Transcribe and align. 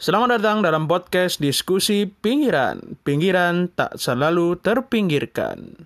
Selamat 0.00 0.40
datang 0.40 0.64
dalam 0.64 0.88
podcast 0.88 1.44
diskusi 1.44 2.08
pinggiran. 2.08 2.96
Pinggiran 3.04 3.68
tak 3.68 4.00
selalu 4.00 4.56
terpinggirkan. 4.56 5.76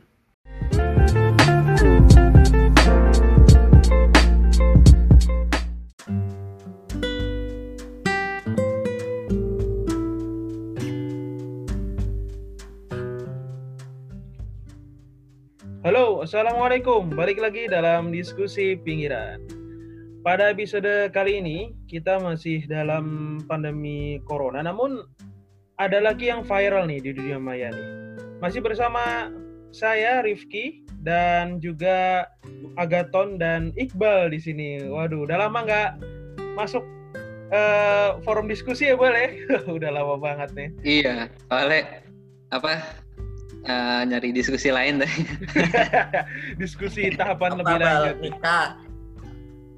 Halo, 15.82 16.22
Assalamualaikum. 16.22 17.10
Balik 17.18 17.42
lagi 17.42 17.66
dalam 17.66 18.14
diskusi 18.14 18.78
pinggiran. 18.78 19.53
Pada 20.24 20.48
episode 20.48 21.12
kali 21.12 21.36
ini, 21.36 21.76
kita 21.84 22.16
masih 22.16 22.64
dalam 22.64 23.36
pandemi 23.44 24.16
corona, 24.24 24.64
namun 24.64 25.04
ada 25.76 26.00
lagi 26.00 26.32
yang 26.32 26.40
viral 26.40 26.88
nih 26.88 26.96
di 27.04 27.12
dunia 27.12 27.36
maya 27.36 27.68
nih. 27.68 27.88
Masih 28.40 28.64
bersama 28.64 29.28
saya, 29.68 30.24
Rifki, 30.24 30.80
dan 31.04 31.60
juga 31.60 32.24
Agaton 32.80 33.36
dan 33.36 33.76
Iqbal 33.76 34.32
di 34.32 34.40
sini. 34.40 34.80
Waduh, 34.88 35.28
udah 35.28 35.44
lama 35.44 35.60
nggak 35.60 35.90
masuk 36.56 36.80
uh, 37.52 38.16
forum 38.24 38.48
diskusi 38.48 38.88
ya, 38.88 38.96
boleh? 38.96 39.44
udah 39.76 39.92
lama 39.92 40.16
banget 40.16 40.56
nih. 40.56 40.68
Iya, 41.04 41.28
oleh 41.52 41.84
apa 42.48 42.80
uh, 43.68 44.08
nyari 44.08 44.32
diskusi 44.32 44.72
lain 44.72 45.04
deh. 45.04 45.14
diskusi 46.64 47.12
tahapan 47.12 47.60
Apa, 47.60 47.60
lebih 47.60 47.76
lanjut. 47.76 48.16
Nikah. 48.24 48.83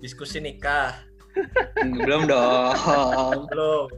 Diskusi 0.07 0.39
nikah. 0.39 1.03
Belum 1.83 2.31
dong. 2.31 2.79
Belum. 3.51 3.91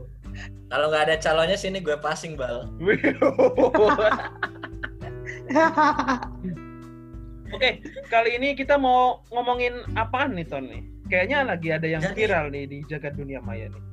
Kalau 0.73 0.89
nggak 0.89 1.05
ada 1.05 1.21
calonnya 1.21 1.61
sini 1.61 1.85
gue 1.85 2.01
passing, 2.01 2.33
Bal. 2.33 2.65
Oke, 7.53 7.85
kali 8.09 8.41
ini 8.41 8.57
kita 8.57 8.81
mau 8.81 9.21
ngomongin 9.29 9.85
apaan 10.01 10.33
nih 10.33 10.49
Ton 10.49 10.65
nih? 10.73 10.81
Kayaknya 11.13 11.45
lagi 11.45 11.69
ada 11.77 11.85
yang 11.85 12.01
Jadi- 12.01 12.17
viral 12.25 12.49
nih 12.57 12.65
di 12.65 12.81
jagat 12.89 13.13
dunia 13.13 13.45
maya 13.45 13.69
nih. 13.69 13.85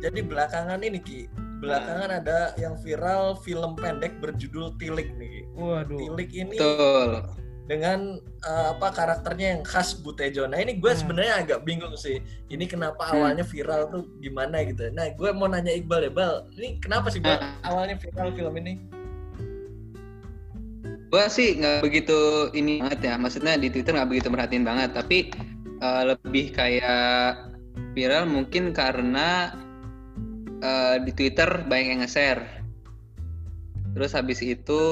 Jadi 0.00 0.24
belakangan 0.24 0.80
ini, 0.80 0.96
Ki. 0.96 1.28
Belakangan 1.60 2.24
ada 2.24 2.56
yang 2.56 2.72
viral 2.80 3.36
film 3.44 3.76
pendek 3.76 4.16
berjudul 4.24 4.80
Tilik 4.80 5.12
nih. 5.20 5.44
Waduh. 5.60 6.00
Tilik 6.08 6.30
ini 6.32 6.56
Betul. 6.56 7.28
Dengan 7.70 8.18
eh, 8.42 8.66
apa 8.74 8.90
karakternya 8.90 9.54
yang 9.54 9.62
khas 9.62 9.94
Butejo. 10.02 10.50
Nah 10.50 10.58
ini 10.58 10.82
gue 10.82 10.90
Hmm. 10.90 10.98
sebenarnya 11.06 11.34
agak 11.46 11.62
bingung 11.62 11.94
sih. 11.94 12.18
Ini 12.50 12.66
kenapa 12.66 13.06
Hmm. 13.06 13.22
awalnya 13.22 13.46
viral 13.46 13.86
tuh 13.94 14.10
gimana 14.18 14.66
gitu. 14.66 14.90
Nah 14.90 15.14
gue 15.14 15.30
mau 15.30 15.46
nanya 15.46 15.70
Iqbal 15.70 16.10
ya, 16.10 16.10
Bal. 16.10 16.50
Ini 16.58 16.82
kenapa 16.82 17.14
sih 17.14 17.22
Bal 17.22 17.38
Hmm. 17.38 17.62
awalnya 17.62 17.94
viral 18.02 18.34
film 18.34 18.54
ini? 18.58 18.74
Gua 21.10 21.26
sih 21.26 21.58
nggak 21.58 21.82
begitu 21.82 22.50
ini 22.54 22.82
banget 22.82 23.00
ya. 23.06 23.14
Maksudnya 23.18 23.54
di 23.58 23.70
Twitter 23.70 23.94
nggak 23.94 24.10
begitu 24.10 24.28
merhatiin 24.30 24.66
banget. 24.66 24.90
Tapi 24.94 25.30
uh, 25.82 26.14
lebih 26.14 26.54
kayak 26.54 27.50
viral 27.94 28.30
mungkin 28.30 28.70
karena 28.70 29.54
uh, 30.62 30.96
di 31.02 31.10
Twitter 31.14 31.66
banyak 31.66 31.86
yang 31.98 32.00
nge-share. 32.02 32.42
Terus 33.94 34.14
habis 34.14 34.38
itu 34.38 34.82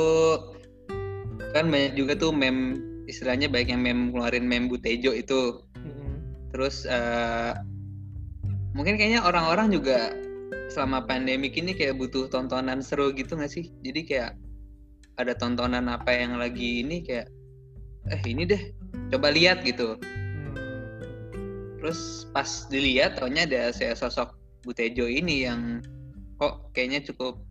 kan 1.57 1.69
banyak 1.73 1.97
juga 1.97 2.13
tuh 2.19 2.33
meme 2.35 2.81
istilahnya 3.09 3.49
baik 3.49 3.73
yang 3.73 3.81
meme 3.81 4.13
ngeluarin 4.13 4.45
meme 4.45 4.69
Butejo 4.69 5.17
itu. 5.17 5.65
Mm-mm. 5.81 6.13
Terus 6.53 6.85
eh, 6.85 7.53
mungkin 8.77 9.01
kayaknya 9.01 9.25
orang-orang 9.25 9.73
juga 9.73 10.13
selama 10.69 11.09
pandemik 11.09 11.57
ini 11.57 11.73
kayak 11.73 11.97
butuh 11.97 12.29
tontonan 12.29 12.85
seru 12.85 13.11
gitu 13.17 13.35
nggak 13.35 13.53
sih? 13.53 13.73
Jadi 13.81 14.01
kayak 14.05 14.33
ada 15.19 15.33
tontonan 15.35 15.89
apa 15.89 16.13
yang 16.13 16.37
lagi 16.37 16.85
ini 16.85 17.03
kayak 17.03 17.27
eh 18.09 18.23
ini 18.29 18.45
deh 18.45 18.63
coba 19.11 19.33
lihat 19.33 19.65
gitu. 19.65 19.97
Hmm. 19.97 20.55
Terus 21.81 22.29
pas 22.37 22.69
dilihat 22.69 23.19
taunya 23.19 23.49
ada 23.49 23.73
saya 23.73 23.97
sosok 23.97 24.37
Butejo 24.69 25.09
ini 25.09 25.49
yang 25.49 25.81
kok 26.37 26.71
kayaknya 26.77 27.03
cukup 27.09 27.48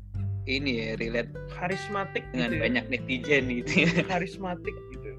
ini 0.47 0.71
ya 0.73 0.89
relate 0.95 1.31
Karismatik 1.51 2.23
dengan 2.31 2.47
gitu 2.47 2.55
ya. 2.55 2.61
banyak 2.63 2.83
netizen 2.87 3.43
gitu 3.53 3.71
ya. 3.77 3.89
Karismatik 4.11 4.75
gitu. 4.89 5.09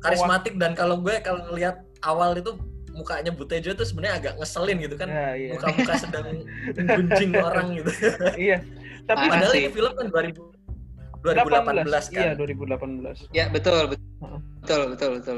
Karismatik 0.00 0.54
dan 0.56 0.74
kalau 0.74 0.98
gue 0.98 1.14
kalau 1.20 1.40
ngelihat 1.46 1.80
awal 2.02 2.34
itu 2.34 2.58
mukanya 2.90 3.30
Butejo 3.30 3.70
itu 3.70 3.84
sebenarnya 3.84 4.14
agak 4.18 4.32
ngeselin 4.36 4.78
gitu 4.80 4.94
kan. 4.94 5.08
Ya, 5.08 5.28
iya. 5.32 5.50
Muka-muka 5.54 5.94
sedang 5.96 6.26
menggunjing 6.68 7.30
orang 7.46 7.66
gitu. 7.74 7.90
iya. 8.36 8.58
Tapi 9.06 9.22
Ah, 9.22 9.30
Padahal 9.32 9.52
sih. 9.52 9.62
ini 9.62 9.70
film 9.70 9.92
kan 9.94 10.06
2000 10.08 10.42
2018 11.20 11.84
Iya, 12.10 12.32
kan. 12.32 12.40
2018. 12.40 13.28
ya 13.30 13.44
betul 13.46 13.76
betul 13.86 14.08
betul 14.58 14.80
betul 14.88 15.10
betul. 15.20 15.36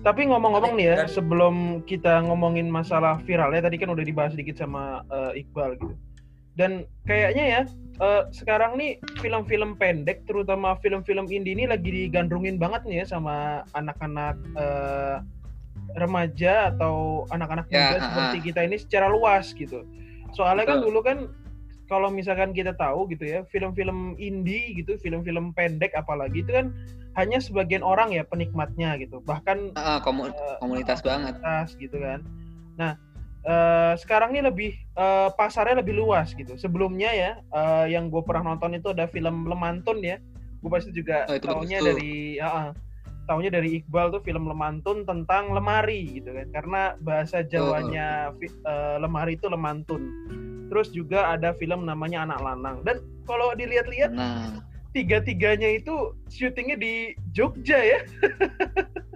Tapi 0.00 0.26
ngomong-ngomong 0.26 0.74
nih 0.74 0.86
ya, 0.86 0.96
Dan- 0.98 1.12
sebelum 1.12 1.54
kita 1.84 2.24
ngomongin 2.24 2.66
masalah 2.66 3.20
viral 3.22 3.52
ya, 3.52 3.62
tadi 3.62 3.76
kan 3.76 3.88
udah 3.88 4.02
dibahas 4.02 4.32
sedikit 4.32 4.58
sama 4.58 5.04
eh, 5.06 5.40
Iqbal 5.40 5.76
gitu. 5.76 5.94
Dan 6.60 6.84
kayaknya 7.08 7.44
ya, 7.48 7.62
eh, 8.04 8.22
sekarang 8.36 8.76
nih 8.76 9.00
film-film 9.24 9.80
pendek, 9.80 10.28
terutama 10.28 10.76
film-film 10.84 11.24
indie 11.32 11.56
ini 11.56 11.64
lagi 11.64 11.88
digandrungin 11.88 12.60
banget 12.60 12.84
nih 12.84 13.00
ya 13.00 13.16
sama 13.16 13.64
anak-anak 13.72 14.36
eh, 14.60 15.16
remaja 15.96 16.68
atau 16.76 17.24
anak-anak 17.32 17.66
Ya, 17.72 17.88
muda 17.88 17.96
ah, 17.96 18.02
seperti 18.04 18.38
kita 18.52 18.60
ini 18.68 18.76
secara 18.76 19.08
luas 19.08 19.56
gitu. 19.56 19.88
Soalnya 20.36 20.68
kan 20.68 20.84
Betul. 20.84 20.86
dulu 20.92 21.00
kan 21.00 21.18
kalau 21.88 22.06
misalkan 22.12 22.52
kita 22.52 22.76
tahu 22.76 23.08
gitu 23.10 23.24
ya, 23.24 23.40
film-film 23.48 24.14
indie 24.20 24.76
gitu, 24.76 25.00
film-film 25.00 25.56
pendek 25.56 25.96
apalagi 25.96 26.44
itu 26.44 26.52
kan 26.52 26.70
hanya 27.18 27.42
sebagian 27.42 27.82
orang 27.82 28.14
ya 28.14 28.22
penikmatnya 28.22 28.94
gitu. 29.00 29.18
Bahkan 29.24 29.74
Ah, 29.74 29.98
komu- 29.98 30.30
komunitas 30.62 31.02
banget. 31.02 31.34
komunitas 31.40 31.68
gitu 31.80 31.96
kan. 31.98 32.20
Nah, 32.78 32.94
eh, 33.40 33.94
sekarang 33.96 34.36
ini 34.36 34.44
lebih 34.44 34.70
eh, 34.74 35.28
pasarnya 35.32 35.80
lebih 35.80 35.96
luas 35.96 36.32
gitu. 36.32 36.56
Sebelumnya 36.56 37.10
ya, 37.12 37.30
eh, 37.40 37.86
yang 37.92 38.08
gue 38.08 38.20
pernah 38.20 38.52
nonton 38.52 38.76
itu 38.76 38.92
ada 38.92 39.06
film 39.06 39.48
Lemantun 39.48 40.00
ya. 40.00 40.20
Gue 40.60 40.68
pasti 40.68 40.92
juga 40.92 41.24
Oh, 41.24 41.36
tuh. 41.80 41.96
dari, 41.96 42.36
ah, 42.38 42.46
ah. 42.46 42.68
taunya 43.24 43.46
dari 43.46 43.78
Iqbal 43.78 44.10
tuh 44.10 44.22
film 44.26 44.50
Lemantun 44.50 45.06
tentang 45.06 45.54
lemari 45.54 46.18
gitu 46.18 46.34
kan. 46.34 46.50
Karena 46.50 46.82
bahasa 46.98 47.46
Jawanya 47.46 48.34
fi- 48.36 48.50
eh, 48.50 48.96
lemari 48.98 49.38
itu 49.38 49.46
lemantun. 49.46 50.02
Terus 50.66 50.90
juga 50.90 51.30
ada 51.30 51.54
film 51.54 51.86
namanya 51.86 52.26
Anak 52.26 52.40
Lanang. 52.42 52.76
Dan 52.82 52.98
kalau 53.24 53.54
dilihat-lihat 53.54 54.10
Nah, 54.14 54.58
tiga-tiganya 54.90 55.70
itu 55.70 56.10
syutingnya 56.26 56.74
di 56.74 57.14
Jogja 57.30 57.78
ya. 57.78 58.00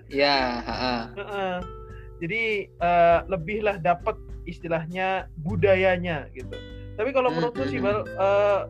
ya, 0.07 0.63
ha-ha. 0.63 0.95
Heeh. 1.19 1.84
Jadi 2.23 2.69
eh, 2.71 3.19
lebih 3.27 3.65
lah 3.67 3.77
dapat 3.81 4.15
istilahnya 4.45 5.29
budayanya 5.43 6.29
gitu. 6.37 6.55
Tapi 6.95 7.11
kalau 7.11 7.33
menurut 7.35 7.55
lu 7.59 7.67
sih 7.67 7.81
hmm, 7.83 7.87
Bal, 7.87 7.99
eh, 8.07 8.61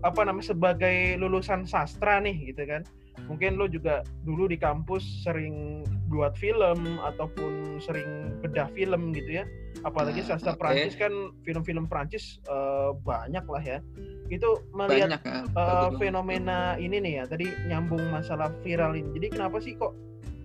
apa 0.00 0.20
namanya 0.24 0.56
sebagai 0.56 1.20
lulusan 1.20 1.68
sastra 1.68 2.18
nih 2.18 2.52
gitu 2.52 2.66
kan. 2.66 2.82
Mungkin 3.28 3.60
lu 3.60 3.68
juga 3.68 4.02
dulu 4.24 4.48
di 4.50 4.56
kampus 4.56 5.04
sering 5.22 5.84
buat 6.10 6.34
film 6.34 6.98
ataupun 6.98 7.78
sering 7.78 8.40
bedah 8.42 8.66
film 8.74 9.14
gitu 9.14 9.44
ya. 9.44 9.44
Apalagi 9.86 10.24
Nah, 10.24 10.34
sastra 10.34 10.56
oke. 10.56 10.60
Prancis 10.66 10.98
kan 10.98 11.12
film-film 11.46 11.86
Prancis 11.86 12.42
eh, 12.48 12.90
banyak 13.06 13.44
lah 13.46 13.62
ya. 13.62 13.78
Itu 14.32 14.66
melihat 14.74 15.20
banyak 15.20 15.22
ya. 15.22 15.40
banget. 15.54 15.98
fenomena 16.00 16.58
ini 16.80 16.96
nih 16.98 17.12
ya 17.22 17.24
tadi 17.28 17.46
nyambung 17.70 18.02
masalah 18.10 18.50
viral 18.66 18.98
ini 18.98 19.14
jadi 19.20 19.26
kenapa 19.38 19.62
sih 19.62 19.76
kok 19.78 19.94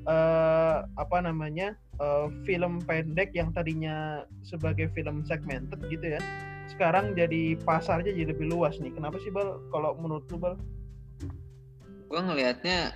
eh 0.05 0.77
apa 0.85 1.17
namanya 1.21 1.73
eh, 1.97 2.27
film 2.45 2.81
pendek 2.85 3.33
yang 3.33 3.49
tadinya 3.51 4.21
sebagai 4.45 4.89
film 4.93 5.25
segmented 5.25 5.81
gitu 5.89 6.17
ya 6.17 6.21
sekarang 6.69 7.13
jadi 7.13 7.57
pasarnya 7.61 8.13
jadi 8.13 8.33
lebih 8.33 8.53
luas 8.53 8.77
nih 8.81 8.93
kenapa 8.93 9.17
sih 9.21 9.29
bal 9.29 9.61
kalau 9.69 9.97
menurut 9.97 10.25
lu 10.29 10.37
bal 10.37 10.55
gue 12.05 12.21
ngelihatnya 12.21 12.93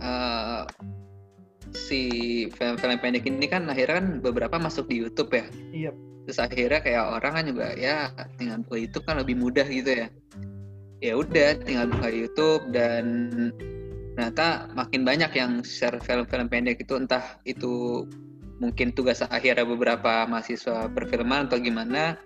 eh, 0.00 0.64
si 1.76 2.00
film-film 2.54 2.98
pendek 3.02 3.28
ini 3.28 3.46
kan 3.46 3.68
akhirnya 3.68 4.00
kan 4.00 4.06
beberapa 4.22 4.56
masuk 4.56 4.86
di 4.88 5.02
YouTube 5.02 5.34
ya. 5.34 5.46
iya 5.74 5.92
Terus 6.26 6.42
akhirnya 6.42 6.80
kayak 6.82 7.04
orang 7.22 7.32
kan 7.38 7.44
juga 7.46 7.66
ya 7.78 8.10
tinggal 8.34 8.66
buka 8.66 8.76
YouTube 8.82 9.04
kan 9.06 9.16
lebih 9.22 9.36
mudah 9.38 9.66
gitu 9.66 9.90
ya. 10.04 10.06
Ya 10.98 11.12
udah 11.14 11.48
tinggal 11.62 11.86
buka 11.92 12.08
YouTube 12.10 12.62
dan 12.74 13.04
ternyata 14.16 14.72
makin 14.72 15.04
banyak 15.04 15.28
yang 15.36 15.60
share 15.60 16.00
film-film 16.00 16.48
pendek 16.48 16.80
itu. 16.80 16.96
Entah 16.96 17.36
itu 17.44 18.08
mungkin 18.56 18.96
tugas 18.96 19.20
akhirnya 19.20 19.68
beberapa 19.68 20.24
mahasiswa 20.24 20.88
perfilman 20.88 21.52
atau 21.52 21.60
gimana. 21.60 22.16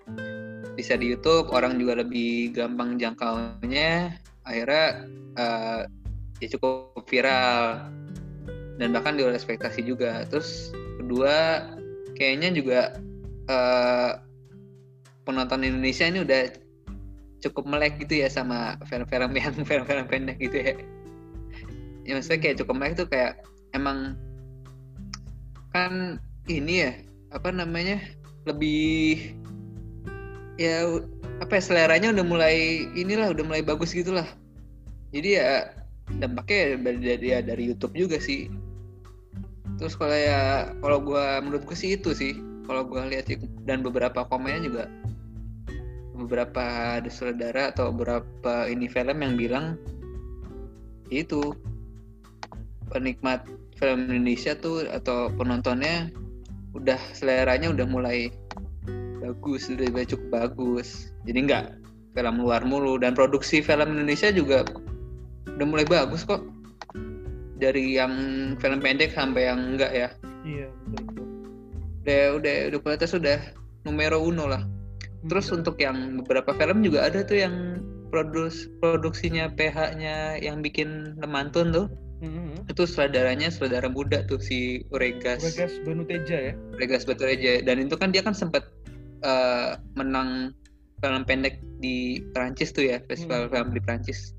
Bisa 0.79 0.95
di 0.95 1.11
YouTube 1.11 1.51
orang 1.51 1.83
juga 1.83 1.99
lebih 1.99 2.55
gampang 2.55 2.95
jangkaunya. 2.95 4.15
Akhirnya 4.47 5.11
eh, 5.35 5.81
ya 6.39 6.49
cukup 6.55 7.03
viral. 7.11 7.91
Dan 8.79 8.95
bahkan 8.95 9.19
di 9.19 9.27
ekspektasi 9.27 9.83
juga. 9.83 10.23
Terus 10.31 10.71
kedua 11.03 11.67
kayaknya 12.15 12.55
juga 12.55 12.81
eh, 13.51 14.13
penonton 15.27 15.67
Indonesia 15.67 16.07
ini 16.07 16.23
udah 16.23 16.55
cukup 17.43 17.67
melek 17.67 17.99
gitu 17.99 18.23
ya 18.23 18.31
sama 18.31 18.79
film-film 18.87 19.35
yang 19.35 19.59
film-film 19.69 20.07
pendek 20.07 20.39
gitu 20.39 20.55
ya 20.55 20.75
ya 22.11 22.19
maksudnya 22.19 22.43
kayak 22.43 22.59
cukup 22.59 22.75
melek 22.75 22.99
tuh 22.99 23.07
kayak 23.07 23.39
emang 23.71 24.19
kan 25.71 26.19
ini 26.51 26.91
ya 26.91 26.93
apa 27.31 27.55
namanya 27.55 28.03
lebih 28.51 29.31
ya 30.59 30.99
apa 31.39 31.57
ya 31.57 31.63
seleranya 31.63 32.11
udah 32.11 32.27
mulai 32.27 32.85
inilah 32.99 33.31
udah 33.31 33.45
mulai 33.47 33.63
bagus 33.63 33.95
gitulah. 33.95 34.27
Jadi 35.15 35.39
ya 35.39 35.71
dampaknya 36.19 36.83
dari, 36.83 36.99
dari, 36.99 37.27
ya 37.31 37.39
dari 37.41 37.63
YouTube 37.71 37.95
juga 37.95 38.19
sih. 38.19 38.51
Terus 39.79 39.95
kalau 39.95 40.19
ya 40.19 40.75
kalau 40.83 40.99
gua 40.99 41.39
menurutku 41.39 41.79
sih 41.79 41.95
itu 41.95 42.11
sih. 42.11 42.35
Kalau 42.67 42.83
gua 42.83 43.07
lihat 43.07 43.31
dan 43.65 43.87
beberapa 43.87 44.27
komennya 44.27 44.67
juga 44.67 44.85
beberapa 46.19 47.01
saudara 47.09 47.73
atau 47.73 47.95
beberapa 47.95 48.69
ini 48.69 48.91
film 48.91 49.25
yang 49.25 49.35
bilang 49.41 49.67
itu 51.09 51.57
penikmat 52.91 53.47
film 53.79 54.11
Indonesia 54.11 54.53
tuh 54.59 54.85
atau 54.91 55.31
penontonnya 55.35 56.11
udah 56.77 57.01
seleranya 57.17 57.73
udah 57.73 57.87
mulai 57.89 58.31
bagus 59.21 59.71
udah 59.71 60.05
cukup 60.07 60.29
bagus. 60.31 61.15
Jadi 61.25 61.39
nggak 61.47 61.67
film 62.15 62.37
luar 62.43 62.67
mulu. 62.67 62.99
Dan 62.99 63.15
produksi 63.15 63.63
film 63.63 63.95
Indonesia 63.95 64.35
juga 64.35 64.67
udah 65.47 65.67
mulai 65.67 65.87
bagus 65.87 66.27
kok. 66.27 66.43
Dari 67.61 68.01
yang 68.01 68.13
film 68.57 68.81
pendek 68.81 69.13
sampai 69.13 69.53
yang 69.53 69.77
enggak 69.77 69.93
ya. 69.93 70.09
Iya 70.49 70.73
betul, 70.89 71.25
udah 72.01 72.23
udah 72.41 72.55
udah 72.73 72.79
kualitas 72.81 73.13
udah 73.13 73.39
numero 73.85 74.17
uno 74.25 74.49
lah. 74.49 74.65
Terus 75.29 75.53
Hmm. 75.53 75.61
untuk 75.61 75.77
yang 75.77 76.25
beberapa 76.25 76.57
film 76.57 76.81
juga 76.81 77.05
ada 77.13 77.21
tuh 77.21 77.37
yang 77.45 77.85
produs 78.09 78.67
produksinya 78.81 79.53
PH-nya 79.53 80.41
yang 80.41 80.65
bikin 80.65 81.15
Lemantun 81.21 81.71
tuh 81.71 81.87
Hmm. 82.21 82.53
itu 82.69 82.85
sutradaranya 82.85 83.49
sutradara 83.49 83.89
muda 83.89 84.21
tuh 84.29 84.37
si 84.37 84.85
Uregas 84.93 85.41
Bagas 85.41 85.73
Banuteja 85.89 86.53
ya 86.53 86.55
Uregas 86.77 87.09
Batureja 87.09 87.65
dan 87.65 87.81
itu 87.81 87.97
kan 87.97 88.13
dia 88.13 88.21
kan 88.21 88.37
sempat 88.37 88.69
eh, 89.25 89.81
menang 89.97 90.53
film 91.01 91.25
pendek 91.25 91.65
di 91.81 92.21
Prancis 92.37 92.77
tuh 92.77 92.85
ya 92.93 93.01
festival 93.09 93.49
Hmm. 93.49 93.53
film 93.57 93.69
di 93.73 93.81
Prancis 93.81 94.37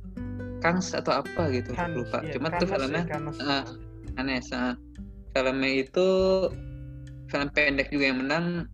Cannes 0.61 0.93
atau 0.93 1.25
apa 1.25 1.49
gitu 1.49 1.73
Cannes, 1.73 1.97
lupa 2.05 2.21
iya, 2.21 2.37
cuma 2.37 2.53
tuh 2.61 2.69
filmnya 2.69 3.01
ya, 3.09 3.17
Cannes. 3.17 3.37
ah, 3.41 3.65
aneh 4.21 4.37
ah. 4.53 4.77
filmnya 5.33 5.71
itu 5.81 6.07
film 7.33 7.49
pendek 7.49 7.89
juga 7.89 8.05
yang 8.13 8.19
menang 8.21 8.69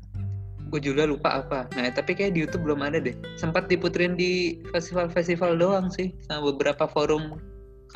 gue 0.68 0.84
juga 0.84 1.08
lupa 1.08 1.40
apa 1.40 1.64
nah 1.80 1.88
tapi 1.88 2.12
kayak 2.12 2.36
di 2.36 2.44
YouTube 2.44 2.68
belum 2.68 2.84
ada 2.84 3.00
deh 3.00 3.16
sempat 3.40 3.72
diputerin 3.72 4.20
di 4.20 4.60
festival-festival 4.76 5.56
doang 5.56 5.88
sih 5.88 6.12
sama 6.28 6.52
beberapa 6.52 6.92
forum 6.92 7.40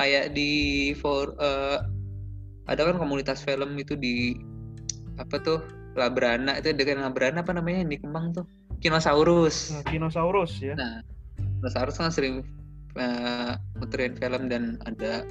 kayak 0.02 0.34
di 0.34 0.50
for 0.98 1.32
eh, 1.38 1.78
ada 2.66 2.82
kan 2.86 2.98
komunitas 2.98 3.42
film 3.42 3.78
itu 3.78 3.94
di 3.94 4.34
apa 5.18 5.38
tuh 5.38 5.60
Labrana 5.94 6.58
itu 6.58 6.72
dengan 6.74 7.06
Labrana 7.06 7.44
apa 7.44 7.52
namanya 7.54 7.84
yang 7.86 7.90
di 7.94 7.98
Kemang 8.00 8.32
tuh 8.34 8.44
Kinosaurus 8.82 9.70
Nah, 9.70 9.82
Dinosaurus 9.86 10.52
ya 10.58 10.74
Nah, 10.74 11.04
Kinosaurus 11.60 11.96
kan 12.02 12.10
sering 12.10 12.42
eh, 12.98 13.52
muterin 13.78 14.18
film 14.18 14.50
dan 14.50 14.76
ada 14.84 15.22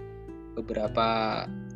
beberapa 0.56 1.08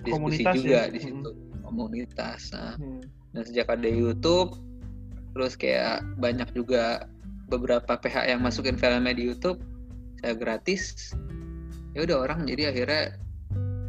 diskusi 0.03 0.43
Komunitas 0.43 0.53
juga 0.59 0.79
ya? 0.87 0.91
di 0.91 0.99
situ 0.99 1.29
komunitas. 1.65 2.53
Nah, 2.53 2.77
Hmm. 2.77 3.01
dan 3.33 3.43
sejak 3.43 3.67
ada 3.67 3.89
YouTube, 3.89 4.55
terus 5.35 5.57
kayak 5.59 6.05
banyak 6.21 6.47
juga 6.55 7.03
beberapa 7.51 7.97
PH 7.99 8.31
yang 8.31 8.39
masukin 8.39 8.79
filmnya 8.79 9.11
di 9.11 9.27
YouTube, 9.27 9.59
saya 10.23 10.37
gratis. 10.37 11.11
Ya 11.95 12.03
udah 12.03 12.17
orang 12.21 12.43
jadi 12.43 12.69
akhirnya 12.69 13.15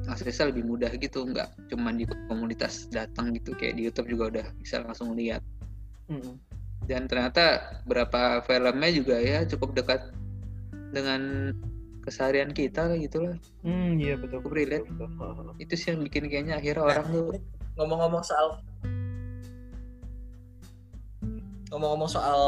aksesnya 0.06 0.54
lebih 0.54 0.62
mudah 0.64 0.94
gitu, 0.94 1.26
nggak 1.26 1.50
cuma 1.66 1.90
di 1.90 2.06
komunitas 2.30 2.86
datang 2.88 3.34
gitu 3.34 3.50
kayak 3.52 3.74
di 3.74 3.90
YouTube 3.90 4.06
juga 4.06 4.24
udah 4.30 4.46
bisa 4.56 4.80
langsung 4.80 5.12
lihat 5.12 5.42
Hmm. 6.06 6.38
dan 6.86 7.10
ternyata 7.10 7.58
beberapa 7.82 8.38
filmnya 8.46 8.90
juga 8.94 9.18
ya 9.18 9.42
cukup 9.42 9.74
dekat 9.74 10.14
dengan 10.94 11.50
keseharian 11.98 12.54
kita 12.54 12.86
lah 12.86 12.94
gitu 12.94 13.26
lah 13.26 13.34
Hmm, 13.66 13.98
iya 13.98 14.14
betul. 14.14 14.38
Cukup 14.38 14.54
relate. 14.54 14.86
betul, 14.86 15.10
betul. 15.10 15.50
itu 15.58 15.74
sih 15.74 15.90
yang 15.90 16.06
bikin 16.06 16.30
kayaknya 16.30 16.54
akhirnya 16.54 16.78
Nah, 16.78 16.90
orang 16.94 17.06
tuh 17.10 17.24
ngomong-ngomong 17.74 18.22
soal 18.22 18.46
ngomong-ngomong 21.74 22.06
soal 22.06 22.40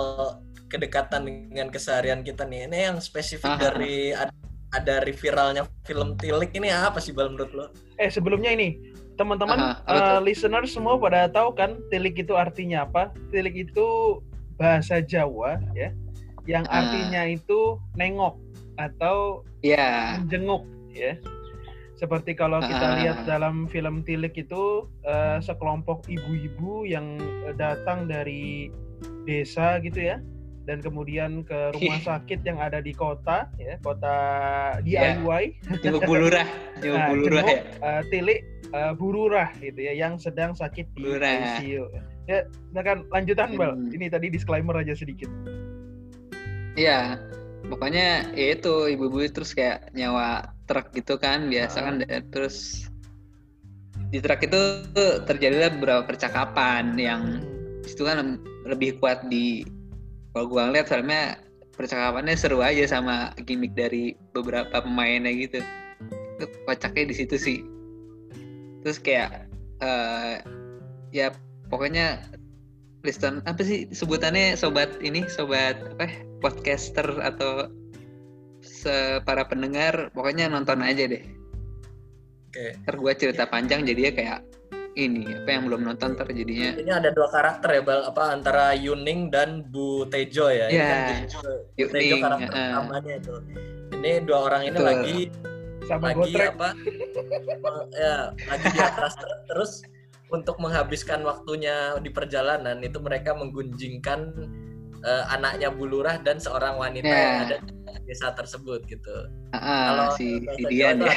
kedekatan 0.71 1.27
dengan 1.51 1.69
keseharian 1.69 2.23
kita 2.23 2.47
nih 2.47 2.71
ini 2.71 2.79
yang 2.87 2.97
spesifik 3.03 3.51
Aha. 3.51 3.75
dari 3.75 4.15
ada, 4.15 4.31
ada 4.73 5.01
dari 5.01 5.13
viralnya 5.17 5.65
film 5.89 6.15
Tilik 6.21 6.53
ini 6.53 6.69
apa 6.69 7.01
sih 7.01 7.17
bal 7.17 7.33
menurut 7.33 7.53
lo? 7.55 7.67
Eh 7.97 8.13
sebelumnya 8.13 8.53
ini 8.53 8.77
teman-teman 9.17 9.83
tuh? 9.83 10.21
listener 10.23 10.63
semua 10.69 10.95
pada 11.01 11.27
tahu 11.27 11.51
kan 11.57 11.75
tilik 11.91 12.15
itu 12.15 12.37
artinya 12.39 12.87
apa? 12.87 13.11
Tilik 13.35 13.67
itu 13.67 14.21
bahasa 14.55 15.03
Jawa 15.03 15.59
ya, 15.75 15.91
yang 16.47 16.63
Ah. 16.69 16.83
artinya 16.85 17.27
itu 17.27 17.79
nengok 17.97 18.39
atau 18.79 19.43
ya 19.65 20.19
menjenguk 20.23 20.63
ya. 20.93 21.19
Seperti 21.99 22.39
kalau 22.39 22.63
kita 22.63 22.87
Ah. 22.87 22.95
lihat 23.03 23.19
dalam 23.27 23.67
film 23.67 24.07
Tilik 24.07 24.31
itu 24.37 24.87
eh, 25.03 25.39
sekelompok 25.43 26.07
ibu-ibu 26.07 26.87
yang 26.87 27.19
eh, 27.49 27.55
datang 27.59 28.07
dari 28.07 28.71
desa 29.27 29.79
gitu 29.83 29.99
ya 29.99 30.19
dan 30.69 30.79
kemudian 30.79 31.41
ke 31.43 31.73
rumah 31.73 31.97
sakit 32.05 32.45
yang 32.45 32.61
ada 32.61 32.79
di 32.79 32.93
kota 32.93 33.49
ya, 33.57 33.81
kota 33.81 34.17
Iya. 34.85 35.17
DIY. 35.17 35.45
jenguk 35.81 36.05
bulurah 36.05 36.45
jenguk 36.79 37.01
Nah, 37.01 37.09
bulurah 37.09 37.43
jenguk, 37.43 37.57
ya 37.57 37.89
eh, 37.89 38.03
tilik 38.13 38.41
eh, 38.69 38.93
bururah 38.95 39.49
gitu 39.59 39.81
ya 39.81 39.93
yang 39.97 40.21
sedang 40.21 40.53
sakit 40.53 40.85
di 40.93 41.01
Bulurah. 41.01 41.57
ICU. 41.59 41.85
Ya, 42.29 42.45
silakan 42.69 43.09
lanjutan 43.09 43.57
Bal. 43.57 43.73
Hmm. 43.73 43.89
Ini 43.89 44.13
tadi 44.13 44.29
disclaimer 44.29 44.77
aja 44.77 44.93
sedikit. 44.93 45.33
iya 46.77 47.19
pokoknya 47.67 48.31
ya 48.33 48.55
itu 48.55 48.87
ibu-ibu 48.87 49.27
terus 49.29 49.51
kayak 49.51 49.91
nyawa 49.93 50.47
truk 50.65 50.95
gitu 50.95 51.19
kan 51.19 51.51
biasa 51.51 51.77
Ah. 51.81 51.85
kan 51.91 51.95
dan 52.05 52.23
terus 52.31 52.87
di 54.09 54.23
truk 54.23 54.41
itu 54.41 54.61
terjadilah 55.27 55.75
beberapa 55.75 56.07
percakapan 56.07 56.95
yang 56.95 57.43
itu 57.83 58.05
kan 58.05 58.39
lebih 58.63 59.01
kuat 59.01 59.27
di 59.27 59.65
kalau 60.33 60.45
gua 60.51 60.69
ngeliat 60.69 60.87
filmnya 60.89 61.41
percakapannya 61.79 62.35
seru 62.35 62.59
aja 62.59 62.85
sama 62.91 63.31
gimmick 63.47 63.73
dari 63.79 64.19
beberapa 64.35 64.83
pemainnya 64.83 65.31
gitu. 65.31 65.63
Itu 66.39 66.45
kocaknya 66.67 67.11
di 67.11 67.15
situ 67.15 67.37
sih. 67.39 67.59
Terus 68.83 68.99
kayak 68.99 69.47
eh 69.79 70.43
ya 71.15 71.31
pokoknya 71.71 72.19
listen 73.07 73.41
apa 73.47 73.63
sih 73.63 73.87
sebutannya? 73.95 74.59
Sobat 74.59 74.99
ini 75.01 75.23
sobat 75.31 75.79
apa? 75.95 76.11
Podcaster 76.43 77.07
atau 77.23 77.71
para 79.23 79.47
pendengar. 79.47 80.11
Pokoknya 80.15 80.51
nonton 80.51 80.83
aja 80.83 81.07
deh. 81.07 81.23
Oke. 82.49 82.75
ntar 82.83 82.95
gua 82.97 83.13
cerita 83.15 83.45
panjang 83.47 83.87
jadinya 83.87 84.13
kayak 84.15 84.39
ini 84.95 85.27
apa 85.29 85.49
yang 85.51 85.63
belum 85.67 85.81
nonton 85.85 86.15
ntar 86.15 86.27
jadinya 86.29 86.75
Ini 86.75 86.91
ada 86.91 87.11
dua 87.11 87.29
karakter 87.29 87.69
ya 87.71 87.83
bal 87.83 88.01
apa 88.07 88.23
antara 88.33 88.73
Yuning 88.73 89.29
dan 89.29 89.67
Bu 89.69 90.07
Tejo 90.07 90.49
ya. 90.49 90.67
Iya. 90.67 90.83
kan 90.83 90.99
Bu 90.99 91.13
Tejo, 91.13 91.39
Bu 91.39 91.85
Tejo 91.93 91.99
Yuning, 92.09 92.21
karakter 92.23 92.53
eh. 92.55 92.71
utamanya 92.73 93.13
itu. 93.19 93.35
Ini 93.95 94.11
dua 94.23 94.39
orang 94.47 94.63
ini 94.65 94.77
Betul. 94.77 94.87
lagi 94.87 95.19
Sama 95.85 96.05
lagi 96.11 96.21
Gotrek. 96.35 96.49
apa 96.53 96.69
ya 97.95 98.17
lagi 98.45 98.67
di 98.69 98.81
atas 98.81 99.13
terus 99.47 99.73
untuk 100.29 100.61
menghabiskan 100.61 101.25
waktunya 101.25 101.97
di 101.99 102.13
perjalanan 102.13 102.77
itu 102.81 103.01
mereka 103.01 103.33
menggunjingkan 103.33 104.21
eh, 105.01 105.25
anaknya 105.31 105.73
Bulurah 105.73 106.21
dan 106.21 106.37
seorang 106.37 106.77
wanita 106.77 107.09
Ya. 107.09 107.17
yang 107.17 107.37
ada 107.47 107.57
di 107.65 107.73
desa 108.05 108.33
tersebut 108.33 108.85
gitu 108.85 109.15
Ah, 109.49 109.57
ah, 109.57 109.81
Kalau 109.89 110.07
si, 110.17 110.45
si 110.53 110.63
Dian 110.67 111.01
ya. 111.01 111.15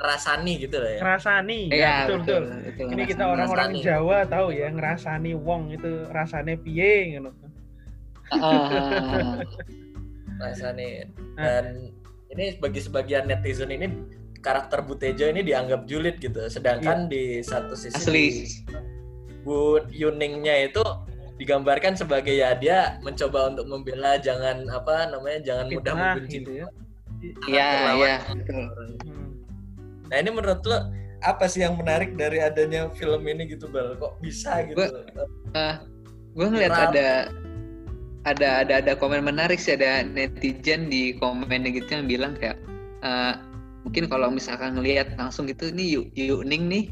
Rasani 0.00 0.52
gitu 0.56 0.76
lah 0.80 0.90
ya 0.96 1.00
Ngerasani. 1.04 1.60
Iya, 1.68 1.76
ya, 1.76 1.94
betul, 2.08 2.18
betul. 2.24 2.42
betul. 2.64 2.86
Ini 2.88 3.02
kita 3.04 3.22
Ngerasani. 3.22 3.32
orang-orang 3.36 3.70
Ngerasani. 3.76 3.86
Jawa 3.86 4.18
tahu 4.24 4.46
ya, 4.56 4.68
ngerasani 4.72 5.32
wong 5.36 5.62
itu 5.76 5.90
rasane 6.08 6.54
piye 6.56 6.92
gitu. 7.16 7.30
Ah, 8.30 8.40
ah, 8.40 8.64
ah. 8.72 9.34
rasani 10.40 11.04
dan 11.36 11.64
ini 12.30 12.44
bagi 12.62 12.80
sebagian 12.80 13.26
netizen 13.28 13.74
ini 13.74 13.86
karakter 14.40 14.80
Bu 14.80 14.96
Tejo 14.96 15.28
ini 15.28 15.44
dianggap 15.44 15.84
julid 15.84 16.16
gitu 16.22 16.48
sedangkan 16.48 17.10
di 17.12 17.44
satu 17.44 17.76
sisi 17.76 17.92
Iya. 17.92 18.00
Asli. 18.00 18.26
di 18.30 18.46
Bu 19.44 19.82
Yuningnya 19.92 20.70
itu 20.70 20.80
digambarkan 21.36 21.96
sebagai 21.96 22.36
ya 22.36 22.52
dia 22.56 23.00
mencoba 23.04 23.52
untuk 23.52 23.66
membela 23.68 24.16
jangan 24.20 24.64
apa 24.68 25.08
namanya 25.08 25.40
jangan 25.44 25.66
mudah 25.72 25.94
membenci 25.96 26.44
gitu 26.44 26.52
ya. 26.64 26.66
Iya, 27.48 27.68
iya, 28.00 28.14
betul. 28.32 28.64
Hmm. 29.04 29.29
Nah 30.10 30.16
ini 30.18 30.30
menurut 30.34 30.62
lo 30.66 30.90
apa 31.22 31.46
sih 31.46 31.62
yang 31.62 31.76
menarik 31.78 32.16
dari 32.16 32.42
adanya 32.42 32.90
film 32.96 33.22
ini 33.28 33.46
gitu 33.46 33.70
bal 33.70 33.94
kok 33.96 34.18
bisa 34.18 34.66
gitu? 34.66 34.76
Gua- 34.76 35.80
gue 36.30 36.46
ngeliat 36.46 36.72
Viral. 36.72 36.88
ada 36.94 37.08
ada 38.28 38.48
ada 38.62 38.74
ada 38.84 38.92
komen 38.94 39.24
menarik 39.24 39.56
sih 39.56 39.74
ada 39.74 40.04
netizen 40.04 40.92
di 40.92 41.16
komen 41.16 41.66
gitu 41.66 41.88
yang 41.88 42.06
bilang 42.06 42.32
kayak 42.36 42.60
uh, 43.00 43.34
mungkin 43.82 44.06
kalau 44.12 44.28
misalkan 44.28 44.76
ngelihat 44.76 45.16
langsung 45.16 45.48
gitu 45.48 45.72
ini 45.72 45.98
yuk 45.98 46.06
yuk 46.14 46.42
ning 46.44 46.68
nih 46.68 46.84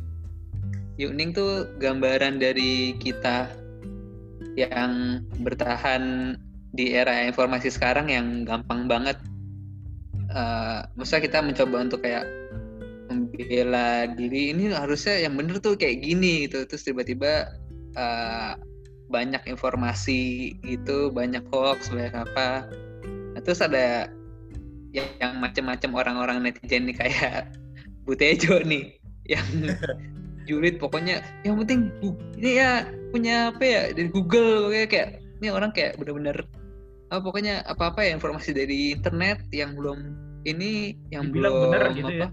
yuk 0.96 1.12
ning 1.12 1.30
tuh 1.36 1.68
gambaran 1.78 2.40
dari 2.40 2.96
kita 2.96 3.52
yang 4.58 5.22
bertahan 5.44 6.34
di 6.74 6.96
era 6.96 7.28
informasi 7.28 7.70
sekarang 7.70 8.10
yang 8.10 8.42
gampang 8.42 8.90
banget 8.90 9.16
uh, 10.32 10.82
maksudnya 10.98 11.22
kita 11.28 11.38
mencoba 11.44 11.76
untuk 11.86 12.00
kayak 12.02 12.24
membela 13.38 14.10
diri 14.18 14.50
ini 14.50 14.74
harusnya 14.74 15.22
yang 15.22 15.38
bener 15.38 15.62
tuh 15.62 15.78
kayak 15.78 16.02
gini 16.02 16.50
gitu. 16.50 16.66
Terus 16.66 16.82
tiba-tiba 16.82 17.54
uh, 17.94 18.58
banyak 19.08 19.40
informasi 19.46 20.52
itu 20.66 21.08
banyak 21.14 21.46
hoax 21.54 21.88
banyak 21.94 22.12
apa. 22.12 22.66
Nah, 23.32 23.40
terus 23.40 23.62
ada 23.62 24.10
yang, 24.92 25.08
yang 25.22 25.32
macam-macam 25.38 25.90
orang-orang 25.94 26.36
netizen 26.50 26.90
nih 26.90 26.96
kayak 26.98 27.48
Butejo 28.08 28.60
nih 28.66 28.98
yang 29.28 29.46
julid 30.48 30.80
pokoknya 30.80 31.20
yang 31.44 31.60
penting 31.60 31.92
ini 32.40 32.56
ya 32.56 32.88
punya 33.12 33.52
apa 33.52 33.62
ya 33.62 33.80
dari 33.92 34.08
Google 34.08 34.72
kayak 34.72 34.88
kayak 34.88 35.08
ini 35.38 35.48
orang 35.52 35.70
kayak 35.76 36.00
bener-bener 36.00 36.40
oh, 37.12 37.20
pokoknya 37.20 37.60
apa-apa 37.68 38.00
ya 38.08 38.16
informasi 38.16 38.56
dari 38.56 38.96
internet 38.96 39.44
yang 39.52 39.76
belum 39.76 40.16
ini 40.48 40.96
yang 41.12 41.28
Dibilang 41.28 41.52
belum 41.52 41.64
bener 41.68 41.82
gitu 41.92 42.08
apa. 42.08 42.26
ya. 42.26 42.28